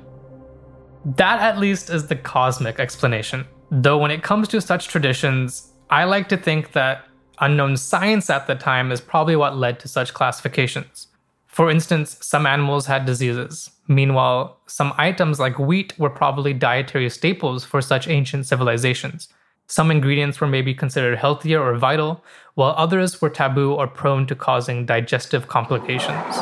That 1.15 1.39
at 1.39 1.57
least 1.57 1.89
is 1.89 2.07
the 2.07 2.15
cosmic 2.15 2.79
explanation. 2.79 3.47
Though 3.71 3.97
when 3.97 4.11
it 4.11 4.21
comes 4.21 4.47
to 4.49 4.61
such 4.61 4.87
traditions, 4.87 5.73
I 5.89 6.03
like 6.03 6.29
to 6.29 6.37
think 6.37 6.73
that 6.73 7.05
unknown 7.39 7.77
science 7.77 8.29
at 8.29 8.45
the 8.45 8.55
time 8.55 8.91
is 8.91 9.01
probably 9.01 9.35
what 9.35 9.57
led 9.57 9.79
to 9.79 9.87
such 9.87 10.13
classifications. 10.13 11.07
For 11.47 11.71
instance, 11.71 12.17
some 12.21 12.45
animals 12.45 12.85
had 12.85 13.05
diseases. 13.05 13.71
Meanwhile, 13.87 14.59
some 14.67 14.93
items 14.97 15.39
like 15.39 15.57
wheat 15.57 15.97
were 15.97 16.11
probably 16.11 16.53
dietary 16.53 17.09
staples 17.09 17.65
for 17.65 17.81
such 17.81 18.07
ancient 18.07 18.45
civilizations. 18.45 19.29
Some 19.65 19.91
ingredients 19.91 20.39
were 20.39 20.47
maybe 20.47 20.73
considered 20.73 21.17
healthier 21.17 21.61
or 21.61 21.75
vital, 21.75 22.23
while 22.53 22.73
others 22.77 23.21
were 23.21 23.29
taboo 23.29 23.73
or 23.73 23.87
prone 23.87 24.27
to 24.27 24.35
causing 24.35 24.85
digestive 24.85 25.47
complications. 25.47 26.35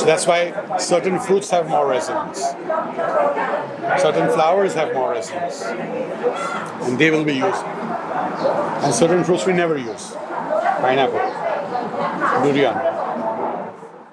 So 0.00 0.04
that's 0.04 0.26
why 0.26 0.76
certain 0.76 1.18
fruits 1.18 1.50
have 1.50 1.68
more 1.68 1.88
resonance. 1.88 2.42
Certain 3.98 4.28
flowers 4.30 4.74
have 4.74 4.92
more 4.94 5.12
resonance. 5.12 5.62
And 5.62 6.98
they 6.98 7.10
will 7.10 7.24
be 7.24 7.34
used. 7.34 7.64
And 7.64 8.94
certain 8.94 9.24
fruits 9.24 9.46
we 9.46 9.52
never 9.52 9.76
use. 9.76 10.12
Pineapple, 10.80 11.18
durian. 12.44 12.74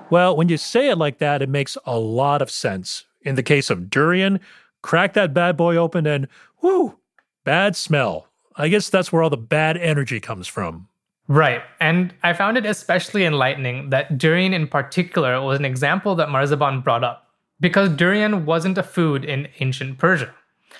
Well, 0.09 0.35
when 0.35 0.49
you 0.49 0.57
say 0.57 0.89
it 0.89 0.97
like 0.97 1.17
that, 1.17 1.41
it 1.41 1.49
makes 1.49 1.77
a 1.85 1.97
lot 1.97 2.41
of 2.41 2.51
sense. 2.51 3.05
In 3.23 3.35
the 3.35 3.43
case 3.43 3.69
of 3.69 3.89
durian, 3.89 4.39
crack 4.81 5.13
that 5.13 5.33
bad 5.33 5.57
boy 5.57 5.75
open 5.75 6.05
and 6.05 6.27
whoo, 6.61 6.97
bad 7.43 7.75
smell. 7.75 8.27
I 8.55 8.67
guess 8.67 8.89
that's 8.89 9.11
where 9.11 9.23
all 9.23 9.29
the 9.29 9.37
bad 9.37 9.77
energy 9.77 10.19
comes 10.19 10.47
from. 10.47 10.87
Right. 11.27 11.63
And 11.79 12.13
I 12.21 12.33
found 12.33 12.57
it 12.57 12.65
especially 12.65 13.25
enlightening 13.25 13.89
that 13.89 14.17
durian 14.17 14.53
in 14.53 14.67
particular 14.67 15.41
was 15.41 15.57
an 15.57 15.65
example 15.65 16.15
that 16.15 16.27
Marziban 16.27 16.83
brought 16.83 17.03
up 17.03 17.32
because 17.59 17.89
durian 17.89 18.45
wasn't 18.45 18.77
a 18.77 18.83
food 18.83 19.23
in 19.25 19.47
ancient 19.59 19.97
Persia. 19.97 20.33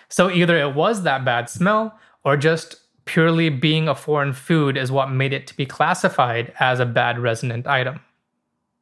So 0.10 0.30
either 0.30 0.58
it 0.58 0.76
was 0.76 1.04
that 1.04 1.26
bad 1.26 1.50
smell 1.50 1.98
or 2.24 2.38
just 2.38 2.78
purely 3.06 3.50
being 3.50 3.88
a 3.88 3.96
foreign 3.96 4.34
food 4.34 4.78
is 4.78 4.92
what 4.92 5.12
made 5.12 5.34
it 5.34 5.48
to 5.48 5.58
be 5.58 5.66
classified 5.66 6.54
as 6.60 6.80
a 6.80 6.86
bad 6.86 7.20
resonant 7.20 7.68
item. 7.68 8.00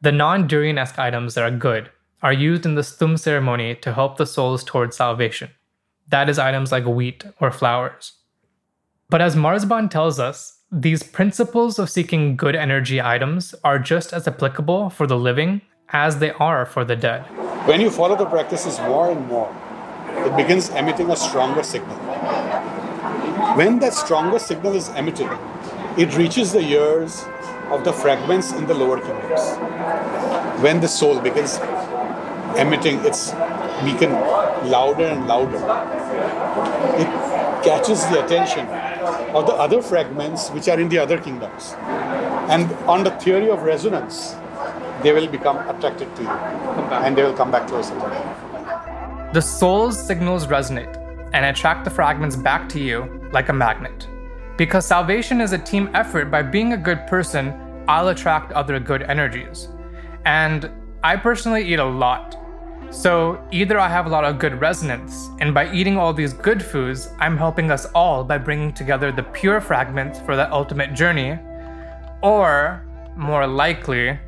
The 0.02 0.12
non 0.12 0.48
durian 0.48 0.78
esque 0.78 1.00
items 1.00 1.36
that 1.36 1.44
are 1.44 1.58
good 1.58 1.90
are 2.22 2.34
used 2.34 2.66
in 2.66 2.76
the 2.76 2.82
stum 2.82 3.18
ceremony 3.18 3.76
to 3.76 3.94
help 3.94 4.18
the 4.18 4.26
souls 4.26 4.64
towards 4.64 4.96
salvation. 4.96 5.50
That 6.10 6.30
is 6.30 6.38
items 6.38 6.72
like 6.72 6.86
wheat 6.86 7.24
or 7.40 7.52
flowers. 7.52 8.14
But 9.10 9.22
as 9.22 9.36
Marziban 9.36 9.90
tells 9.90 10.20
us, 10.20 10.60
these 10.72 11.04
principles 11.04 11.80
of 11.80 11.90
seeking 11.90 12.38
good 12.38 12.56
energy 12.56 13.02
items 13.02 13.54
are 13.64 13.80
just 13.80 14.14
as 14.14 14.28
applicable 14.28 14.90
for 14.90 15.06
the 15.06 15.18
living 15.18 15.62
as 15.94 16.20
they 16.20 16.32
are 16.32 16.66
for 16.66 16.84
the 16.86 16.96
dead. 16.96 17.22
When 17.68 17.82
you 17.82 17.90
follow 17.90 18.16
the 18.16 18.26
practices 18.26 18.80
more 18.80 19.12
and 19.12 19.28
more, 19.28 19.54
it 20.10 20.36
begins 20.36 20.70
emitting 20.70 21.10
a 21.10 21.16
stronger 21.16 21.64
signal. 21.64 21.98
When 23.56 23.80
that 23.80 23.94
stronger 23.94 24.40
signal 24.40 24.74
is 24.76 24.90
emitted, 24.90 25.30
it 25.98 26.16
reaches 26.16 26.54
the 26.54 26.62
ears 26.62 27.26
of 27.70 27.84
the 27.84 27.94
fragments 27.94 28.52
in 28.52 28.66
the 28.68 28.74
lower 28.74 29.00
kingdoms. 29.00 29.42
When 30.62 30.80
the 30.80 30.88
soul 30.88 31.20
begins 31.20 31.58
emitting 32.58 33.00
its 33.06 33.32
beacon 33.84 34.12
louder 34.70 35.06
and 35.06 35.28
louder, 35.28 35.58
it 36.98 37.08
catches 37.64 38.06
the 38.08 38.24
attention 38.24 38.68
of 39.36 39.46
the 39.46 39.54
other 39.54 39.82
fragments 39.82 40.50
which 40.50 40.68
are 40.68 40.80
in 40.80 40.90
the 40.90 40.98
other 40.98 41.18
kingdoms. 41.20 41.74
And 42.50 42.72
on 42.88 43.04
the 43.04 43.12
theory 43.12 43.50
of 43.50 43.64
resonance, 43.64 44.36
they 45.04 45.14
will 45.14 45.28
become 45.28 45.58
attracted 45.70 46.16
to 46.16 46.22
you 46.24 46.30
and 46.30 47.18
they 47.18 47.24
will 47.24 47.34
come 47.34 47.52
back 47.52 47.68
to 47.68 47.78
us 47.78 47.90
again. 47.92 49.34
The 49.34 49.42
soul's 49.42 50.00
signals 50.00 50.48
resonate 50.48 50.98
and 51.34 51.46
attract 51.46 51.86
the 51.86 51.90
fragments 51.90 52.36
back 52.36 52.68
to 52.70 52.80
you 52.80 53.22
like 53.32 53.50
a 53.50 53.54
magnet. 53.54 54.08
Because 54.58 54.86
salvation 54.86 55.42
is 55.42 55.54
a 55.54 55.58
team 55.58 55.90
effort, 55.94 56.30
by 56.30 56.42
being 56.42 56.74
a 56.74 56.78
good 56.78 57.08
person, 57.08 57.54
I'll 57.88 58.10
attract 58.10 58.52
other 58.52 58.80
good 58.80 59.02
energies. 59.04 59.70
And 60.26 60.70
I 61.04 61.16
personally 61.16 61.64
eat 61.64 61.80
a 61.80 61.86
lot. 61.86 62.38
So 62.92 63.42
either 63.52 63.80
I 63.80 63.88
have 63.88 64.06
a 64.06 64.10
lot 64.10 64.26
of 64.26 64.38
good 64.38 64.60
resonance, 64.60 65.30
and 65.40 65.54
by 65.54 65.72
eating 65.74 65.98
all 65.98 66.14
these 66.14 66.34
good 66.34 66.62
foods, 66.62 67.10
I'm 67.20 67.38
helping 67.38 67.72
us 67.72 67.86
all 67.96 68.24
by 68.24 68.38
bringing 68.38 68.74
together 68.74 69.12
the 69.12 69.24
pure 69.24 69.62
fragments 69.62 70.20
for 70.20 70.36
that 70.36 70.52
ultimate 70.52 70.94
journey, 70.94 71.40
or 72.22 72.86
more 73.16 73.48
likely, 73.48 74.20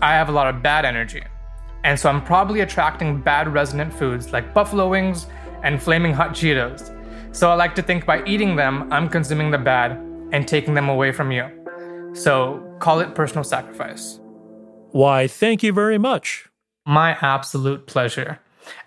I 0.00 0.12
have 0.12 0.28
a 0.28 0.32
lot 0.32 0.52
of 0.52 0.62
bad 0.62 0.84
energy. 0.84 1.22
And 1.84 1.98
so 1.98 2.08
I'm 2.08 2.22
probably 2.22 2.60
attracting 2.60 3.20
bad 3.20 3.52
resonant 3.52 3.92
foods 3.92 4.32
like 4.32 4.54
buffalo 4.54 4.88
wings 4.88 5.26
and 5.62 5.82
flaming 5.82 6.12
hot 6.12 6.30
Cheetos. 6.30 6.90
So 7.34 7.50
I 7.50 7.54
like 7.54 7.74
to 7.76 7.82
think 7.82 8.06
by 8.06 8.24
eating 8.24 8.56
them, 8.56 8.92
I'm 8.92 9.08
consuming 9.08 9.50
the 9.50 9.58
bad 9.58 9.92
and 10.32 10.46
taking 10.46 10.74
them 10.74 10.88
away 10.88 11.12
from 11.12 11.32
you. 11.32 11.48
So 12.14 12.76
call 12.78 13.00
it 13.00 13.14
personal 13.14 13.44
sacrifice. 13.44 14.20
Why, 14.90 15.26
thank 15.26 15.62
you 15.62 15.72
very 15.72 15.98
much. 15.98 16.48
My 16.84 17.16
absolute 17.20 17.86
pleasure. 17.86 18.38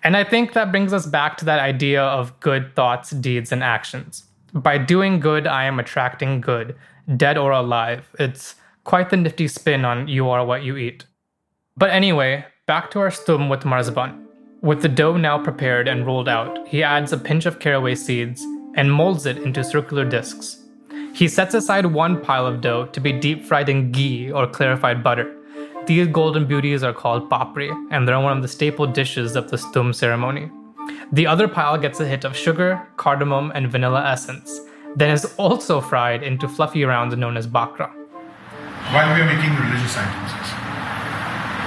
And 0.02 0.16
I 0.16 0.24
think 0.24 0.52
that 0.52 0.70
brings 0.70 0.92
us 0.92 1.06
back 1.06 1.36
to 1.38 1.44
that 1.46 1.58
idea 1.58 2.02
of 2.02 2.38
good 2.40 2.74
thoughts, 2.76 3.10
deeds, 3.10 3.52
and 3.52 3.62
actions. 3.62 4.24
By 4.52 4.78
doing 4.78 5.20
good, 5.20 5.46
I 5.46 5.64
am 5.64 5.78
attracting 5.78 6.40
good, 6.40 6.76
dead 7.16 7.36
or 7.36 7.50
alive. 7.50 8.08
It's 8.18 8.54
quite 8.86 9.10
the 9.10 9.16
nifty 9.16 9.48
spin 9.48 9.84
on 9.84 10.06
you 10.06 10.30
are 10.30 10.46
what 10.46 10.62
you 10.62 10.76
eat. 10.76 11.04
But 11.76 11.90
anyway, 11.90 12.46
back 12.66 12.88
to 12.92 13.00
our 13.00 13.10
stum 13.10 13.50
with 13.50 13.64
Marziban. 13.64 14.24
With 14.62 14.80
the 14.80 14.88
dough 14.88 15.16
now 15.16 15.42
prepared 15.42 15.88
and 15.88 16.06
rolled 16.06 16.28
out, 16.28 16.68
he 16.68 16.84
adds 16.84 17.12
a 17.12 17.18
pinch 17.18 17.46
of 17.46 17.58
caraway 17.58 17.96
seeds 17.96 18.42
and 18.76 18.92
molds 18.92 19.26
it 19.26 19.38
into 19.38 19.64
circular 19.64 20.04
discs. 20.04 20.62
He 21.12 21.26
sets 21.26 21.54
aside 21.54 21.86
one 21.86 22.20
pile 22.20 22.46
of 22.46 22.60
dough 22.60 22.86
to 22.86 23.00
be 23.00 23.12
deep 23.12 23.44
fried 23.44 23.68
in 23.68 23.90
ghee 23.90 24.30
or 24.30 24.46
clarified 24.46 25.02
butter. 25.02 25.34
These 25.86 26.06
golden 26.08 26.46
beauties 26.46 26.84
are 26.84 26.92
called 26.92 27.28
papri, 27.28 27.70
and 27.90 28.06
they're 28.06 28.20
one 28.20 28.36
of 28.36 28.42
the 28.42 28.48
staple 28.56 28.86
dishes 28.86 29.34
of 29.34 29.50
the 29.50 29.56
stum 29.56 29.94
ceremony. 29.94 30.48
The 31.12 31.26
other 31.26 31.48
pile 31.48 31.76
gets 31.76 31.98
a 31.98 32.06
hit 32.06 32.24
of 32.24 32.36
sugar, 32.36 32.86
cardamom, 32.96 33.50
and 33.54 33.70
vanilla 33.70 34.04
essence, 34.06 34.60
then 34.94 35.10
is 35.10 35.24
also 35.38 35.80
fried 35.80 36.22
into 36.22 36.48
fluffy 36.48 36.84
rounds 36.84 37.16
known 37.16 37.36
as 37.36 37.48
bakra. 37.48 37.92
While 38.94 39.14
we 39.14 39.20
are 39.20 39.26
making 39.26 39.50
religious 39.56 39.96
items, 39.98 40.30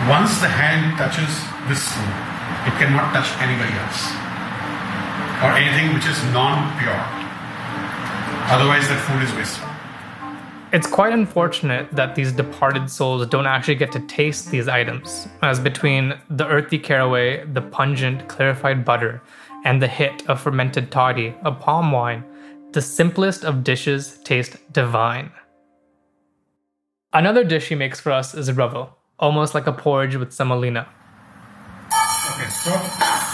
once 0.07 0.39
the 0.39 0.47
hand 0.47 0.97
touches 0.97 1.27
this 1.67 1.83
food, 1.91 2.15
it 2.63 2.73
cannot 2.79 3.11
touch 3.11 3.27
anybody 3.43 3.75
else 3.75 4.15
or 5.43 5.51
anything 5.51 5.93
which 5.93 6.07
is 6.07 6.17
non-pure. 6.31 6.95
Otherwise, 8.55 8.87
that 8.87 8.99
food 9.05 9.21
is 9.21 9.33
wasted. 9.35 9.65
It's 10.71 10.87
quite 10.87 11.11
unfortunate 11.11 11.91
that 11.91 12.15
these 12.15 12.31
departed 12.31 12.89
souls 12.89 13.27
don't 13.27 13.45
actually 13.45 13.75
get 13.75 13.91
to 13.91 13.99
taste 14.07 14.49
these 14.49 14.69
items, 14.69 15.27
as 15.41 15.59
between 15.59 16.13
the 16.29 16.47
earthy 16.47 16.79
caraway, 16.79 17.45
the 17.45 17.61
pungent 17.61 18.29
clarified 18.29 18.85
butter, 18.85 19.21
and 19.65 19.81
the 19.81 19.87
hit 19.87 20.27
of 20.29 20.39
fermented 20.39 20.89
toddy, 20.89 21.35
a 21.43 21.51
palm 21.51 21.91
wine, 21.91 22.23
the 22.71 22.81
simplest 22.81 23.43
of 23.43 23.63
dishes 23.63 24.19
taste 24.23 24.55
divine. 24.71 25.31
Another 27.11 27.43
dish 27.43 27.69
he 27.69 27.75
makes 27.75 27.99
for 27.99 28.11
us 28.11 28.35
is 28.35 28.51
ravo, 28.51 28.95
almost 29.17 29.55
like 29.55 29.65
a 29.65 29.73
porridge 29.73 30.15
with 30.15 30.31
semolina. 30.31 30.87
Okay, 31.89 32.49
so 32.49 32.69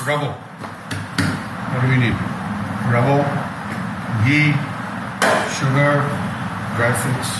ravo. 0.08 0.32
What 0.32 1.82
do 1.82 1.90
we 1.90 1.98
need? 1.98 2.16
Ravo, 2.88 3.20
ghee, 4.24 4.56
sugar, 5.52 6.00
dry 6.80 6.96
fruits, 6.96 7.36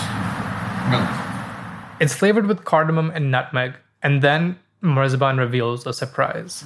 milk. 0.92 1.08
It's 2.00 2.14
flavored 2.14 2.44
with 2.44 2.66
cardamom 2.66 3.10
and 3.14 3.30
nutmeg, 3.30 3.76
and 4.02 4.20
then 4.20 4.58
Marziban 4.82 5.38
reveals 5.38 5.86
a 5.86 5.94
surprise. 5.94 6.64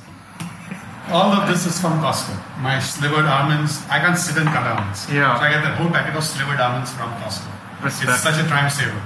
All 1.10 1.30
of 1.30 1.46
this 1.46 1.64
is 1.66 1.80
from 1.80 2.00
Costco. 2.00 2.34
My 2.58 2.80
slivered 2.80 3.24
almonds, 3.24 3.82
I 3.88 4.00
can't 4.00 4.18
sit 4.18 4.36
and 4.36 4.48
cut 4.48 4.66
almonds. 4.66 5.08
Yeah. 5.08 5.38
So 5.38 5.44
I 5.44 5.50
get 5.50 5.62
the 5.62 5.70
whole 5.76 5.90
packet 5.90 6.16
of 6.16 6.24
slivered 6.24 6.58
almonds 6.58 6.90
from 6.90 7.12
Costco. 7.22 7.84
Respect. 7.84 8.10
It's 8.10 8.20
such 8.20 8.44
a 8.44 8.48
time 8.48 8.68
saver. 8.68 9.00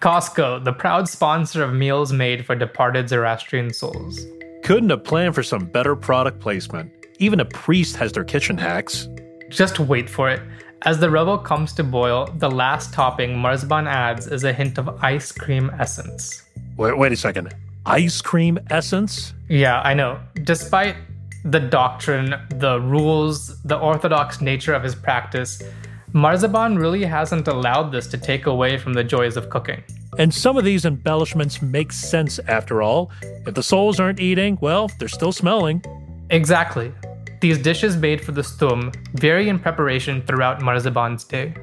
Costco, 0.00 0.64
the 0.64 0.72
proud 0.72 1.10
sponsor 1.10 1.62
of 1.62 1.74
meals 1.74 2.10
made 2.10 2.46
for 2.46 2.54
departed 2.54 3.10
Zoroastrian 3.10 3.70
souls. 3.70 4.18
Couldn't 4.62 4.88
have 4.88 5.04
planned 5.04 5.34
for 5.34 5.42
some 5.42 5.66
better 5.66 5.94
product 5.94 6.40
placement. 6.40 6.90
Even 7.18 7.38
a 7.38 7.44
priest 7.44 7.96
has 7.96 8.10
their 8.12 8.24
kitchen 8.24 8.56
hacks. 8.56 9.08
Just 9.50 9.78
wait 9.78 10.08
for 10.08 10.30
it. 10.30 10.40
As 10.86 10.98
the 11.00 11.10
ravo 11.10 11.36
comes 11.36 11.74
to 11.74 11.84
boil, 11.84 12.32
the 12.38 12.50
last 12.50 12.94
topping 12.94 13.36
Marziban 13.36 13.86
adds 13.86 14.26
is 14.26 14.42
a 14.44 14.54
hint 14.54 14.78
of 14.78 14.88
ice 15.04 15.32
cream 15.32 15.70
essence. 15.78 16.44
Wait, 16.78 16.96
wait 16.96 17.12
a 17.12 17.16
second. 17.16 17.54
Ice 17.84 18.22
cream 18.22 18.58
essence? 18.70 19.34
Yeah, 19.50 19.82
I 19.82 19.92
know. 19.92 20.18
Despite 20.44 20.96
the 21.44 21.60
doctrine, 21.60 22.36
the 22.48 22.80
rules, 22.80 23.62
the 23.64 23.76
orthodox 23.76 24.40
nature 24.40 24.72
of 24.72 24.82
his 24.82 24.94
practice, 24.94 25.62
Marziban 26.12 26.76
really 26.76 27.04
hasn't 27.04 27.46
allowed 27.46 27.92
this 27.92 28.08
to 28.08 28.18
take 28.18 28.46
away 28.46 28.76
from 28.76 28.94
the 28.94 29.04
joys 29.04 29.36
of 29.36 29.48
cooking. 29.48 29.80
And 30.18 30.34
some 30.34 30.56
of 30.56 30.64
these 30.64 30.84
embellishments 30.84 31.62
make 31.62 31.92
sense 31.92 32.40
after 32.48 32.82
all. 32.82 33.12
If 33.46 33.54
the 33.54 33.62
souls 33.62 34.00
aren't 34.00 34.18
eating, 34.18 34.58
well, 34.60 34.90
they're 34.98 35.06
still 35.06 35.30
smelling. 35.30 35.84
Exactly. 36.30 36.92
These 37.40 37.58
dishes 37.58 37.96
made 37.96 38.24
for 38.24 38.32
the 38.32 38.42
stum 38.42 38.92
vary 39.14 39.48
in 39.48 39.60
preparation 39.60 40.22
throughout 40.22 40.60
Marziban's 40.60 41.22
day. 41.22 41.54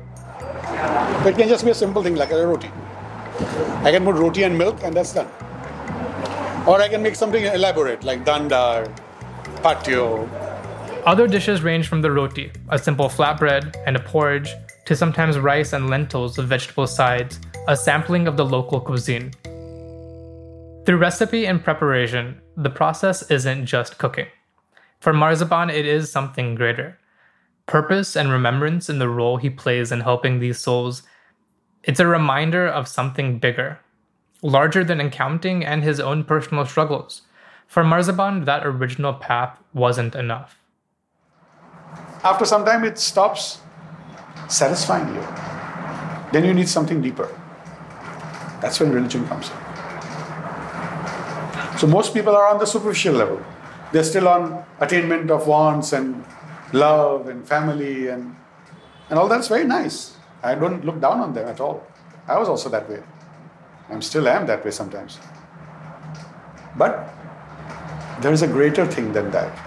It 1.27 1.35
can 1.35 1.49
just 1.49 1.65
be 1.65 1.71
a 1.71 1.75
simple 1.75 2.01
thing 2.01 2.15
like 2.15 2.31
a 2.31 2.47
roti. 2.47 2.71
I 3.83 3.91
can 3.91 4.05
put 4.05 4.15
roti 4.15 4.43
and 4.43 4.57
milk 4.57 4.79
and 4.83 4.95
that's 4.95 5.13
done. 5.13 5.27
Or 6.65 6.81
I 6.81 6.87
can 6.87 7.03
make 7.03 7.15
something 7.15 7.43
elaborate 7.43 8.05
like 8.05 8.23
dandar, 8.23 8.89
patio. 9.61 10.46
Other 11.05 11.27
dishes 11.27 11.61
range 11.61 11.87
from 11.87 12.01
the 12.01 12.11
roti, 12.11 12.51
a 12.69 12.77
simple 12.77 13.07
flatbread, 13.07 13.75
and 13.85 13.95
a 13.95 13.99
porridge, 13.99 14.49
to 14.85 14.95
sometimes 14.95 15.37
rice 15.37 15.73
and 15.73 15.89
lentils 15.89 16.37
with 16.37 16.47
vegetable 16.47 16.87
sides, 16.87 17.39
a 17.67 17.75
sampling 17.75 18.27
of 18.27 18.37
the 18.37 18.45
local 18.45 18.79
cuisine. 18.79 19.31
Through 20.85 20.97
recipe 20.97 21.45
and 21.45 21.63
preparation, 21.63 22.41
the 22.55 22.69
process 22.69 23.29
isn't 23.29 23.65
just 23.65 23.97
cooking. 23.97 24.27
For 24.99 25.13
Marziban, 25.13 25.71
it 25.71 25.85
is 25.85 26.11
something 26.11 26.55
greater. 26.55 26.97
Purpose 27.65 28.15
and 28.15 28.31
remembrance 28.31 28.89
in 28.89 28.99
the 28.99 29.09
role 29.09 29.37
he 29.37 29.49
plays 29.49 29.91
in 29.91 29.99
helping 29.99 30.39
these 30.39 30.59
souls, 30.59 31.03
it's 31.83 31.99
a 31.99 32.07
reminder 32.07 32.67
of 32.67 32.87
something 32.87 33.39
bigger, 33.39 33.79
larger 34.41 34.83
than 34.83 34.99
accounting 34.99 35.65
and 35.65 35.83
his 35.83 35.99
own 35.99 36.23
personal 36.23 36.65
struggles. 36.65 37.23
For 37.67 37.83
Marziban, 37.83 38.45
that 38.45 38.65
original 38.65 39.13
path 39.13 39.57
wasn't 39.73 40.15
enough. 40.15 40.56
After 42.23 42.45
some 42.45 42.65
time, 42.65 42.83
it 42.83 42.97
stops 42.99 43.59
satisfying 44.47 45.13
you. 45.13 45.21
Then 46.31 46.43
you 46.45 46.53
need 46.53 46.69
something 46.69 47.01
deeper. 47.01 47.29
That's 48.61 48.79
when 48.79 48.91
religion 48.91 49.27
comes 49.27 49.49
in. 49.49 49.57
So 51.77 51.85
most 51.87 52.13
people 52.13 52.35
are 52.35 52.47
on 52.47 52.59
the 52.59 52.65
superficial 52.65 53.13
level. 53.13 53.39
They're 53.91 54.03
still 54.03 54.27
on 54.27 54.65
attainment 54.79 55.29
of 55.29 55.47
wants 55.47 55.93
and 55.93 56.25
love 56.73 57.27
and 57.27 57.47
family 57.47 58.07
and 58.07 58.35
and 59.09 59.17
all 59.17 59.27
that's 59.27 59.47
very 59.47 59.63
nice. 59.63 60.15
I 60.43 60.55
don't 60.55 60.83
look 60.83 60.99
down 60.99 61.19
on 61.21 61.33
them 61.33 61.47
at 61.47 61.61
all. 61.61 61.85
I 62.27 62.37
was 62.37 62.49
also 62.49 62.67
that 62.69 62.89
way. 62.89 63.01
I'm 63.89 64.01
still 64.01 64.27
am 64.27 64.47
that 64.47 64.65
way 64.65 64.71
sometimes. 64.71 65.17
But 66.75 67.09
there 68.21 68.33
is 68.33 68.41
a 68.41 68.47
greater 68.47 68.85
thing 68.85 69.13
than 69.13 69.31
that. 69.31 69.66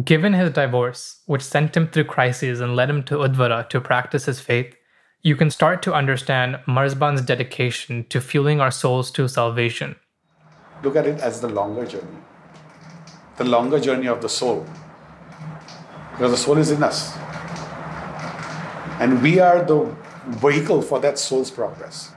Given 0.00 0.32
his 0.32 0.52
divorce, 0.52 1.20
which 1.26 1.42
sent 1.42 1.76
him 1.76 1.86
through 1.86 2.04
crises 2.04 2.60
and 2.60 2.74
led 2.74 2.88
him 2.88 3.02
to 3.02 3.16
Udvara 3.16 3.68
to 3.68 3.78
practice 3.78 4.24
his 4.24 4.40
faith, 4.40 4.74
you 5.20 5.36
can 5.36 5.50
start 5.50 5.82
to 5.82 5.92
understand 5.92 6.60
Marziban's 6.66 7.20
dedication 7.20 8.06
to 8.08 8.18
fueling 8.18 8.58
our 8.58 8.70
souls 8.70 9.10
to 9.10 9.28
salvation. 9.28 9.96
Look 10.82 10.96
at 10.96 11.06
it 11.06 11.20
as 11.20 11.42
the 11.42 11.48
longer 11.50 11.84
journey. 11.84 12.16
The 13.36 13.44
longer 13.44 13.78
journey 13.78 14.06
of 14.08 14.22
the 14.22 14.30
soul. 14.30 14.66
Because 16.12 16.30
the 16.30 16.38
soul 16.38 16.56
is 16.56 16.70
in 16.70 16.82
us. 16.82 17.14
And 18.98 19.22
we 19.22 19.40
are 19.40 19.62
the 19.62 19.94
vehicle 20.26 20.80
for 20.80 21.00
that 21.00 21.18
soul's 21.18 21.50
progress. 21.50 22.12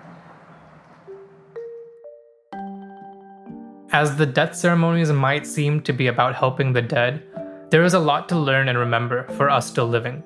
As 3.91 4.15
the 4.15 4.25
death 4.25 4.55
ceremonies 4.55 5.11
might 5.11 5.45
seem 5.45 5.81
to 5.81 5.91
be 5.91 6.07
about 6.07 6.35
helping 6.35 6.71
the 6.71 6.81
dead, 6.81 7.23
there 7.69 7.83
is 7.83 7.93
a 7.93 7.99
lot 7.99 8.29
to 8.29 8.37
learn 8.37 8.67
and 8.69 8.77
remember 8.77 9.27
for 9.37 9.49
us 9.49 9.67
still 9.67 9.87
living. 9.87 10.23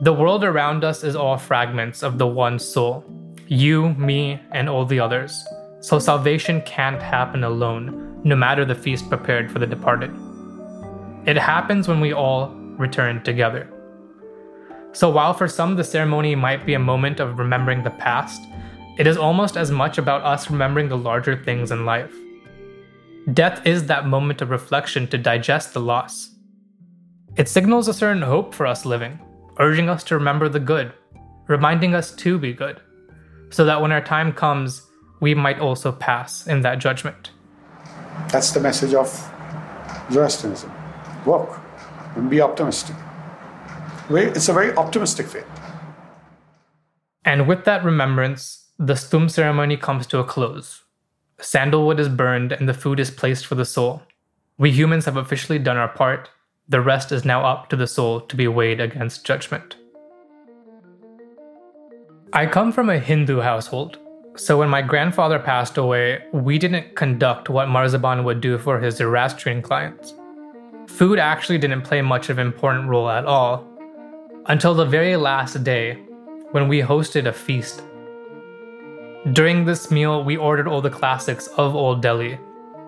The 0.00 0.12
world 0.12 0.44
around 0.44 0.84
us 0.84 1.04
is 1.04 1.16
all 1.16 1.36
fragments 1.36 2.02
of 2.02 2.18
the 2.18 2.26
one 2.26 2.58
soul 2.58 3.04
you, 3.50 3.94
me, 3.94 4.40
and 4.52 4.68
all 4.68 4.86
the 4.86 5.00
others. 5.00 5.44
So 5.80 5.98
salvation 5.98 6.62
can't 6.62 7.02
happen 7.02 7.42
alone, 7.42 8.20
no 8.22 8.36
matter 8.36 8.64
the 8.64 8.76
feast 8.76 9.08
prepared 9.08 9.50
for 9.50 9.58
the 9.58 9.66
departed. 9.66 10.12
It 11.26 11.36
happens 11.36 11.88
when 11.88 12.00
we 12.00 12.12
all 12.12 12.50
return 12.78 13.24
together. 13.24 13.68
So 14.92 15.10
while 15.10 15.34
for 15.34 15.48
some 15.48 15.74
the 15.74 15.82
ceremony 15.82 16.36
might 16.36 16.64
be 16.64 16.74
a 16.74 16.78
moment 16.78 17.18
of 17.18 17.40
remembering 17.40 17.82
the 17.82 17.90
past, 17.90 18.40
it 18.98 19.08
is 19.08 19.16
almost 19.16 19.56
as 19.56 19.72
much 19.72 19.98
about 19.98 20.22
us 20.22 20.48
remembering 20.48 20.88
the 20.88 20.96
larger 20.96 21.42
things 21.42 21.72
in 21.72 21.84
life. 21.84 22.14
Death 23.34 23.66
is 23.66 23.86
that 23.86 24.06
moment 24.06 24.42
of 24.42 24.50
reflection 24.50 25.08
to 25.08 25.18
digest 25.18 25.74
the 25.74 25.80
loss. 25.80 26.30
It 27.40 27.48
signals 27.48 27.88
a 27.88 27.94
certain 27.94 28.20
hope 28.20 28.54
for 28.54 28.66
us 28.66 28.84
living, 28.84 29.18
urging 29.58 29.88
us 29.88 30.04
to 30.04 30.14
remember 30.14 30.46
the 30.50 30.60
good, 30.60 30.92
reminding 31.48 31.94
us 31.94 32.14
to 32.16 32.38
be 32.38 32.52
good, 32.52 32.82
so 33.48 33.64
that 33.64 33.80
when 33.80 33.92
our 33.92 34.02
time 34.02 34.34
comes, 34.34 34.82
we 35.20 35.32
might 35.34 35.58
also 35.58 35.90
pass 35.90 36.46
in 36.46 36.60
that 36.60 36.80
judgment. 36.80 37.30
That's 38.28 38.50
the 38.50 38.60
message 38.60 38.92
of 38.92 39.08
Zoroastrianism. 40.12 40.70
Work 41.24 41.58
and 42.14 42.28
be 42.28 42.42
optimistic. 42.42 42.96
It's 44.10 44.50
a 44.50 44.52
very 44.52 44.76
optimistic 44.76 45.26
faith. 45.26 45.46
And 47.24 47.48
with 47.48 47.64
that 47.64 47.82
remembrance, 47.82 48.66
the 48.78 48.92
stum 48.92 49.30
ceremony 49.30 49.78
comes 49.78 50.06
to 50.08 50.18
a 50.18 50.24
close. 50.24 50.82
Sandalwood 51.40 52.00
is 52.00 52.10
burned 52.10 52.52
and 52.52 52.68
the 52.68 52.74
food 52.74 53.00
is 53.00 53.10
placed 53.10 53.46
for 53.46 53.54
the 53.54 53.64
soul. 53.64 54.02
We 54.58 54.72
humans 54.72 55.06
have 55.06 55.16
officially 55.16 55.58
done 55.58 55.78
our 55.78 55.88
part. 55.88 56.28
The 56.70 56.80
rest 56.80 57.10
is 57.10 57.24
now 57.24 57.44
up 57.44 57.68
to 57.70 57.76
the 57.76 57.88
soul 57.88 58.20
to 58.20 58.36
be 58.36 58.46
weighed 58.46 58.80
against 58.80 59.26
judgment. 59.26 59.74
I 62.32 62.46
come 62.46 62.70
from 62.70 62.88
a 62.88 63.00
Hindu 63.00 63.40
household, 63.40 63.98
so 64.36 64.56
when 64.56 64.68
my 64.68 64.80
grandfather 64.80 65.40
passed 65.40 65.78
away, 65.78 66.22
we 66.32 66.58
didn't 66.58 66.94
conduct 66.94 67.50
what 67.50 67.66
Marziban 67.66 68.22
would 68.22 68.40
do 68.40 68.56
for 68.56 68.78
his 68.78 68.98
Zoroastrian 68.98 69.62
clients. 69.62 70.14
Food 70.86 71.18
actually 71.18 71.58
didn't 71.58 71.82
play 71.82 72.02
much 72.02 72.30
of 72.30 72.38
an 72.38 72.46
important 72.46 72.88
role 72.88 73.10
at 73.10 73.24
all, 73.24 73.66
until 74.46 74.72
the 74.72 74.86
very 74.86 75.16
last 75.16 75.64
day 75.64 75.94
when 76.52 76.68
we 76.68 76.80
hosted 76.82 77.26
a 77.26 77.32
feast. 77.32 77.82
During 79.32 79.64
this 79.64 79.90
meal, 79.90 80.22
we 80.22 80.36
ordered 80.36 80.68
all 80.68 80.80
the 80.80 80.88
classics 80.88 81.48
of 81.56 81.74
Old 81.74 82.00
Delhi, 82.00 82.38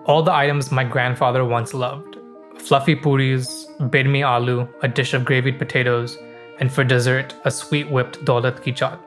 all 0.05 0.23
the 0.23 0.33
items 0.33 0.71
my 0.71 0.85
grandfather 0.85 1.43
once 1.43 1.73
loved 1.73 2.12
fluffy 2.57 2.95
puris, 2.95 3.67
bedmi 3.79 4.21
aloo, 4.21 4.67
a 4.81 4.87
dish 4.87 5.13
of 5.13 5.25
gravied 5.25 5.59
potatoes, 5.59 6.17
and 6.59 6.71
for 6.71 6.83
dessert, 6.83 7.35
a 7.45 7.51
sweet 7.51 7.89
whipped 7.89 8.23
daulat 8.25 8.63
ki 8.63 8.71
chaat. 8.71 8.99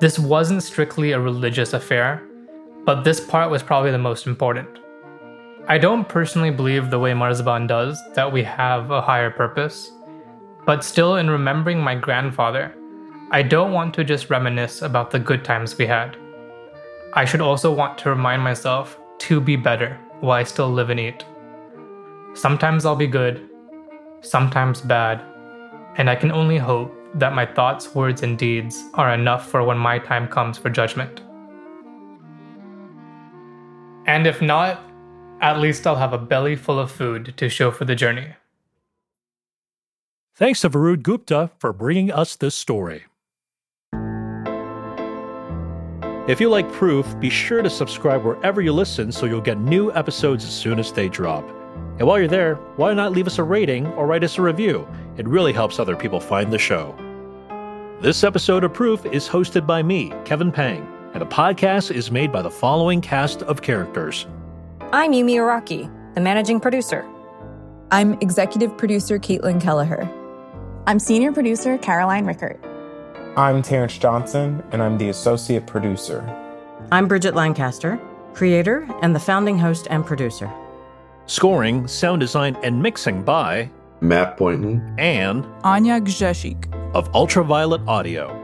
This 0.00 0.18
wasn't 0.18 0.62
strictly 0.62 1.12
a 1.12 1.20
religious 1.20 1.72
affair, 1.72 2.22
but 2.84 3.02
this 3.02 3.20
part 3.20 3.50
was 3.50 3.62
probably 3.62 3.90
the 3.90 3.98
most 3.98 4.26
important. 4.26 4.68
I 5.66 5.76
don't 5.76 6.08
personally 6.08 6.50
believe 6.50 6.88
the 6.88 6.98
way 6.98 7.12
Marziban 7.12 7.66
does 7.66 8.00
that 8.14 8.32
we 8.32 8.42
have 8.42 8.90
a 8.90 9.02
higher 9.02 9.30
purpose, 9.30 9.90
but 10.64 10.84
still, 10.84 11.16
in 11.16 11.30
remembering 11.30 11.80
my 11.80 11.94
grandfather, 11.94 12.74
I 13.30 13.42
don't 13.42 13.72
want 13.72 13.92
to 13.94 14.04
just 14.04 14.30
reminisce 14.30 14.82
about 14.82 15.10
the 15.10 15.18
good 15.18 15.44
times 15.44 15.76
we 15.76 15.86
had. 15.86 16.16
I 17.14 17.24
should 17.24 17.40
also 17.40 17.72
want 17.72 17.98
to 17.98 18.10
remind 18.10 18.42
myself 18.42 18.98
to 19.18 19.40
be 19.40 19.56
better 19.56 19.98
while 20.20 20.38
I 20.38 20.44
still 20.44 20.70
live 20.70 20.90
and 20.90 21.00
eat. 21.00 21.24
Sometimes 22.38 22.86
I'll 22.86 22.94
be 22.94 23.08
good, 23.08 23.50
sometimes 24.20 24.80
bad, 24.80 25.20
and 25.96 26.08
I 26.08 26.14
can 26.14 26.30
only 26.30 26.56
hope 26.56 26.94
that 27.14 27.34
my 27.34 27.44
thoughts, 27.44 27.96
words, 27.96 28.22
and 28.22 28.38
deeds 28.38 28.80
are 28.94 29.12
enough 29.12 29.50
for 29.50 29.64
when 29.64 29.76
my 29.76 29.98
time 29.98 30.28
comes 30.28 30.56
for 30.56 30.70
judgment. 30.70 31.20
And 34.06 34.24
if 34.24 34.40
not, 34.40 34.80
at 35.40 35.58
least 35.58 35.84
I'll 35.84 35.96
have 35.96 36.12
a 36.12 36.18
belly 36.18 36.54
full 36.54 36.78
of 36.78 36.92
food 36.92 37.34
to 37.38 37.48
show 37.48 37.72
for 37.72 37.84
the 37.84 37.96
journey. 37.96 38.28
Thanks 40.36 40.60
to 40.60 40.70
Varud 40.70 41.02
Gupta 41.02 41.50
for 41.58 41.72
bringing 41.72 42.12
us 42.12 42.36
this 42.36 42.54
story. 42.54 43.06
If 46.28 46.40
you 46.40 46.48
like 46.48 46.70
Proof, 46.70 47.18
be 47.18 47.30
sure 47.30 47.62
to 47.62 47.70
subscribe 47.70 48.24
wherever 48.24 48.60
you 48.60 48.72
listen 48.72 49.10
so 49.10 49.26
you'll 49.26 49.40
get 49.40 49.58
new 49.58 49.92
episodes 49.92 50.44
as 50.44 50.52
soon 50.52 50.78
as 50.78 50.92
they 50.92 51.08
drop. 51.08 51.57
And 51.98 52.06
while 52.06 52.18
you're 52.18 52.28
there, 52.28 52.54
why 52.76 52.94
not 52.94 53.10
leave 53.10 53.26
us 53.26 53.38
a 53.38 53.42
rating 53.42 53.86
or 53.88 54.06
write 54.06 54.22
us 54.22 54.38
a 54.38 54.42
review? 54.42 54.86
It 55.16 55.26
really 55.26 55.52
helps 55.52 55.80
other 55.80 55.96
people 55.96 56.20
find 56.20 56.52
the 56.52 56.58
show. 56.58 56.94
This 58.00 58.22
episode 58.22 58.62
of 58.62 58.72
Proof 58.72 59.04
is 59.06 59.28
hosted 59.28 59.66
by 59.66 59.82
me, 59.82 60.12
Kevin 60.24 60.52
Pang, 60.52 60.86
and 61.12 61.20
the 61.20 61.26
podcast 61.26 61.90
is 61.90 62.12
made 62.12 62.30
by 62.30 62.40
the 62.42 62.50
following 62.50 63.00
cast 63.00 63.42
of 63.42 63.62
characters 63.62 64.26
I'm 64.92 65.12
Yumi 65.12 65.34
Araki, 65.34 65.92
the 66.14 66.20
managing 66.20 66.60
producer. 66.60 67.04
I'm 67.90 68.14
executive 68.20 68.78
producer 68.78 69.18
Caitlin 69.18 69.60
Kelleher. 69.60 70.08
I'm 70.86 71.00
senior 71.00 71.32
producer 71.32 71.76
Caroline 71.78 72.26
Rickert. 72.26 72.64
I'm 73.36 73.60
Terrence 73.60 73.98
Johnson, 73.98 74.62
and 74.70 74.80
I'm 74.82 74.98
the 74.98 75.08
associate 75.08 75.66
producer. 75.66 76.22
I'm 76.92 77.08
Bridget 77.08 77.34
Lancaster, 77.34 78.00
creator 78.34 78.88
and 79.02 79.14
the 79.16 79.20
founding 79.20 79.58
host 79.58 79.88
and 79.90 80.06
producer. 80.06 80.48
Scoring, 81.28 81.86
sound 81.86 82.20
design, 82.20 82.56
and 82.62 82.82
mixing 82.82 83.22
by 83.22 83.70
Matt 84.00 84.38
Boynton 84.38 84.94
and 84.98 85.44
Anya 85.62 86.00
Gzeshik 86.00 86.72
of 86.94 87.14
Ultraviolet 87.14 87.82
Audio. 87.86 88.34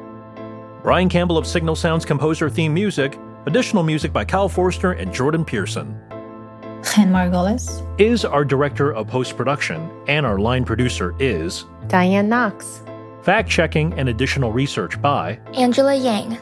Brian 0.82 1.08
Campbell 1.08 1.38
of 1.38 1.46
Signal 1.46 1.76
Sounds 1.76 2.04
composer 2.04 2.50
theme 2.50 2.74
music, 2.74 3.18
additional 3.46 3.84
music 3.84 4.12
by 4.12 4.22
Kyle 4.22 4.50
Forster 4.50 4.92
and 4.92 5.14
Jordan 5.14 5.46
Pearson. 5.46 5.98
Chen 6.84 7.10
Margolis 7.10 7.82
is 7.98 8.22
our 8.22 8.44
director 8.44 8.92
of 8.92 9.08
post 9.08 9.34
production, 9.34 9.90
and 10.06 10.26
our 10.26 10.38
line 10.38 10.66
producer 10.66 11.14
is 11.18 11.64
Diane 11.88 12.28
Knox. 12.28 12.82
Fact 13.22 13.48
checking 13.48 13.94
and 13.94 14.10
additional 14.10 14.52
research 14.52 15.00
by 15.00 15.40
Angela 15.54 15.94
Yang. 15.94 16.36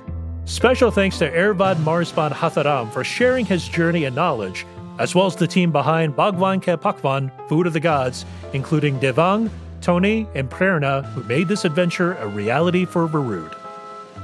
Special 0.44 0.90
thanks 0.90 1.18
to 1.18 1.31
Ervad 1.31 1.76
Marziban 1.76 2.33
Hathiram 2.33 2.92
for 2.92 3.05
sharing 3.05 3.46
his 3.46 3.68
journey 3.68 4.07
and 4.07 4.16
knowledge, 4.16 4.66
as 4.98 5.14
well 5.14 5.26
as 5.26 5.37
the 5.37 5.46
team 5.46 5.72
behind 5.72 6.14
Bagwaan 6.14 6.61
Ke 6.61 6.81
Pakwaan, 6.81 7.31
Food 7.48 7.66
of 7.66 7.72
the 7.72 7.81
Gods, 7.81 8.24
including 8.52 8.98
Devang, 9.00 9.50
Tony, 9.81 10.26
and 10.35 10.48
Prerna, 10.48 11.05
who 11.12 11.22
made 11.24 11.48
this 11.48 11.64
adventure 11.64 12.14
a 12.14 12.26
reality 12.26 12.85
for 12.85 13.09
Varud. 13.09 13.57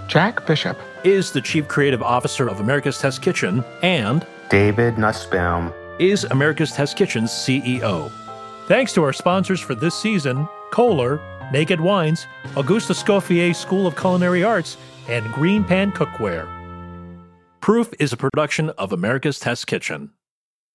Jack 0.08 0.46
Bishop 0.46 0.78
is 1.04 1.32
the 1.32 1.40
Chief 1.40 1.68
Creative 1.68 2.02
Officer 2.02 2.48
of 2.48 2.60
America's 2.60 2.98
Test 2.98 3.20
Kitchen, 3.20 3.62
and 3.82 4.26
David 4.48 4.98
Nussbaum 4.98 5.72
is 5.98 6.24
America's 6.24 6.72
Test 6.72 6.96
Kitchen's 6.96 7.30
CEO. 7.30 8.10
Thanks 8.66 8.92
to 8.94 9.02
our 9.02 9.12
sponsors 9.12 9.60
for 9.60 9.74
this 9.74 9.94
season 9.94 10.48
Kohler, 10.70 11.20
Naked 11.52 11.80
Wines, 11.80 12.26
Auguste 12.56 12.90
Escoffier 12.90 13.54
School 13.54 13.86
of 13.86 13.96
Culinary 13.96 14.44
Arts, 14.44 14.76
and 15.08 15.30
Green 15.32 15.64
Pan 15.64 15.92
Cookware. 15.92 16.46
Proof 17.60 17.92
is 17.98 18.12
a 18.12 18.16
production 18.16 18.70
of 18.70 18.92
America's 18.92 19.38
Test 19.38 19.66
Kitchen. 19.66 20.10